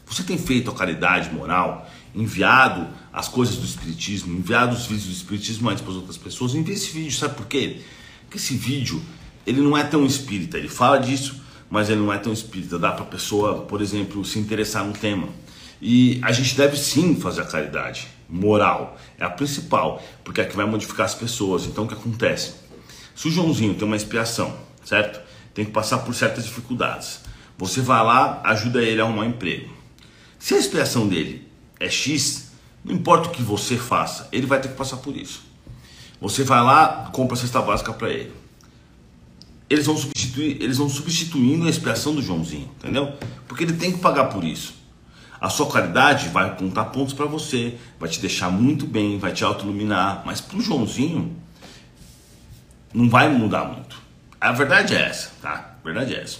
Você 0.06 0.24
tem 0.24 0.38
feito 0.38 0.70
a 0.70 0.74
caridade 0.74 1.32
moral? 1.34 1.88
enviado 2.14 2.88
as 3.12 3.28
coisas 3.28 3.56
do 3.56 3.66
Espiritismo, 3.66 4.38
enviado 4.38 4.76
os 4.76 4.86
vídeos 4.86 5.06
do 5.06 5.14
Espiritismo 5.14 5.70
antes 5.70 5.82
para 5.82 5.92
as 5.92 5.98
outras 5.98 6.18
pessoas, 6.18 6.56
envie 6.56 6.74
esse 6.74 6.92
vídeo, 6.92 7.12
sabe 7.12 7.36
por 7.36 7.48
quê? 7.48 7.82
Porque 8.24 8.38
esse 8.38 8.56
vídeo, 8.56 9.02
ele 9.46 9.62
não 9.62 9.78
é 9.78 9.84
tão 9.84 10.06
espírita, 10.06 10.58
ele 10.58 10.70
fala 10.70 10.98
disso, 10.98 11.42
mas 11.70 11.90
ele 11.90 12.00
não 12.00 12.12
é 12.12 12.18
tão 12.18 12.34
espírita, 12.34 12.80
dá 12.80 12.92
para 12.92 13.04
a 13.04 13.08
pessoa, 13.08 13.62
por 13.62 13.82
exemplo, 13.82 14.24
se 14.26 14.40
interessar 14.40 14.86
no 14.86 14.94
tema. 14.94 15.30
E 15.82 16.20
a 16.24 16.32
gente 16.32 16.56
deve 16.56 16.78
sim 16.78 17.16
fazer 17.16 17.42
a 17.42 17.46
caridade 17.46 18.08
moral, 18.30 18.98
é 19.18 19.26
a 19.26 19.30
principal, 19.30 20.04
porque 20.24 20.42
é 20.42 20.46
que 20.46 20.56
vai 20.56 20.66
modificar 20.66 21.06
as 21.06 21.16
pessoas. 21.16 21.66
Então 21.66 21.86
o 21.86 21.88
que 21.88 21.94
acontece? 21.94 22.54
Se 23.16 23.28
o 23.28 23.32
Joãozinho 23.32 23.74
tem 23.74 23.86
uma 23.86 23.96
expiação, 23.96 24.56
certo? 24.84 25.20
Tem 25.54 25.66
que 25.66 25.72
passar 25.72 26.00
por 26.00 26.14
certas 26.14 26.46
dificuldades. 26.46 27.22
Você 27.58 27.82
vai 27.82 28.04
lá, 28.04 28.42
ajuda 28.46 28.82
ele 28.82 29.02
a 29.02 29.04
arrumar 29.04 29.24
um 29.24 29.30
emprego. 29.30 29.70
Se 30.38 30.54
a 30.54 30.58
expiação 30.58 31.08
dele 31.08 31.46
é 31.80 31.90
X, 31.90 32.52
não 32.84 32.96
importa 32.96 33.28
o 33.28 33.32
que 33.32 33.42
você 33.42 33.76
faça, 33.76 34.30
ele 34.32 34.46
vai 34.46 34.62
ter 34.62 34.70
que 34.70 34.76
passar 34.76 34.98
por 34.98 35.18
isso. 35.18 35.44
Você 36.22 36.44
vai 36.44 36.62
lá, 36.62 37.10
compra 37.12 37.36
a 37.36 37.40
cesta 37.40 37.62
básica 37.62 37.92
para 37.92 38.10
ele. 38.10 38.32
Eles 39.70 39.86
vão 39.86 39.98
substituir, 39.98 40.62
eles 40.62 40.78
vão 40.78 40.90
substituindo 40.90 41.68
a 41.68 41.70
expiação 41.70 42.16
do 42.16 42.22
Joãozinho, 42.22 42.70
entendeu? 42.78 43.14
Porque 43.48 43.64
ele 43.64 43.74
tem 43.74 43.92
que 43.92 44.00
pagar 44.00 44.26
por 44.26 44.44
isso. 44.44 44.79
A 45.40 45.50
sua 45.50 45.68
qualidade 45.68 46.28
vai 46.30 46.56
contar 46.58 46.86
pontos 46.86 47.14
para 47.14 47.26
você, 47.26 47.78
vai 48.00 48.10
te 48.10 48.20
deixar 48.20 48.50
muito 48.50 48.86
bem, 48.86 49.18
vai 49.18 49.32
te 49.32 49.44
autoiluminar, 49.44 50.22
mas 50.26 50.42
para 50.42 50.58
o 50.58 50.62
Joãozinho 50.62 51.36
não 52.94 53.10
vai 53.10 53.30
mudar 53.30 53.64
muito. 53.66 54.02
A 54.40 54.52
verdade 54.52 54.96
é 54.96 55.02
essa, 55.02 55.32
tá? 55.42 55.76
A 55.82 55.84
verdade 55.84 56.14
é 56.14 56.22
essa. 56.22 56.40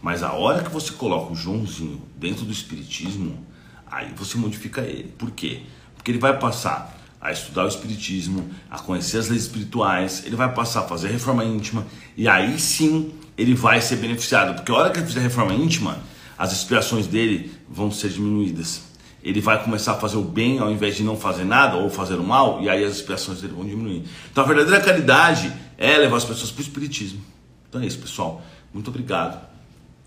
Mas 0.00 0.22
a 0.24 0.32
hora 0.32 0.62
que 0.62 0.70
você 0.70 0.92
coloca 0.92 1.32
o 1.32 1.36
Joãozinho 1.36 2.02
dentro 2.16 2.44
do 2.44 2.52
Espiritismo, 2.52 3.46
aí 3.86 4.12
você 4.16 4.36
modifica 4.36 4.80
ele. 4.80 5.12
Por 5.16 5.30
quê? 5.30 5.62
Porque 5.94 6.10
ele 6.10 6.18
vai 6.18 6.36
passar 6.36 6.98
a 7.20 7.30
estudar 7.30 7.64
o 7.64 7.68
Espiritismo, 7.68 8.50
a 8.68 8.80
conhecer 8.80 9.18
as 9.18 9.28
leis 9.28 9.42
espirituais, 9.42 10.24
ele 10.26 10.34
vai 10.34 10.52
passar 10.52 10.80
a 10.80 10.82
fazer 10.88 11.08
reforma 11.08 11.44
íntima, 11.44 11.86
e 12.16 12.26
aí 12.26 12.58
sim 12.58 13.14
ele 13.38 13.54
vai 13.54 13.80
ser 13.80 13.96
beneficiado. 13.96 14.56
Porque 14.56 14.72
a 14.72 14.74
hora 14.74 14.90
que 14.90 14.98
ele 14.98 15.06
fizer 15.06 15.20
reforma 15.20 15.54
íntima, 15.54 15.98
as 16.42 16.50
expiações 16.50 17.06
dele 17.06 17.52
vão 17.68 17.92
ser 17.92 18.08
diminuídas. 18.08 18.82
Ele 19.22 19.40
vai 19.40 19.62
começar 19.62 19.92
a 19.92 19.94
fazer 19.94 20.16
o 20.16 20.24
bem 20.24 20.58
ao 20.58 20.72
invés 20.72 20.96
de 20.96 21.04
não 21.04 21.16
fazer 21.16 21.44
nada 21.44 21.76
ou 21.76 21.88
fazer 21.88 22.16
o 22.16 22.24
mal, 22.24 22.60
e 22.60 22.68
aí 22.68 22.84
as 22.84 22.96
expiações 22.96 23.40
dele 23.40 23.52
vão 23.52 23.64
diminuir. 23.64 24.02
Então 24.28 24.42
a 24.42 24.46
verdadeira 24.48 24.80
caridade 24.80 25.52
é 25.78 25.96
levar 25.96 26.16
as 26.16 26.24
pessoas 26.24 26.50
para 26.50 26.58
o 26.58 26.62
Espiritismo. 26.62 27.22
Então 27.68 27.80
é 27.80 27.86
isso, 27.86 28.00
pessoal. 28.00 28.42
Muito 28.74 28.88
obrigado. 28.88 29.40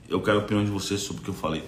Eu 0.09 0.19
quero 0.19 0.39
a 0.39 0.41
opinião 0.41 0.65
de 0.65 0.71
vocês 0.71 0.99
sobre 0.99 1.21
o 1.21 1.23
que 1.23 1.29
eu 1.29 1.33
falei. 1.33 1.63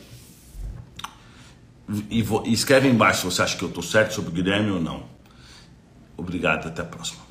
E, 2.10 2.22
e 2.44 2.52
escreve 2.52 2.90
embaixo 2.90 3.22
se 3.22 3.26
você 3.26 3.44
acha 3.44 3.56
que 3.56 3.64
eu 3.64 3.70
estou 3.70 3.82
certo 3.82 4.16
sobre 4.16 4.32
o 4.32 4.34
Guilherme 4.34 4.72
ou 4.72 4.82
não. 4.82 5.04
Obrigado, 6.18 6.68
até 6.68 6.82
a 6.82 6.86
próxima. 6.86 7.22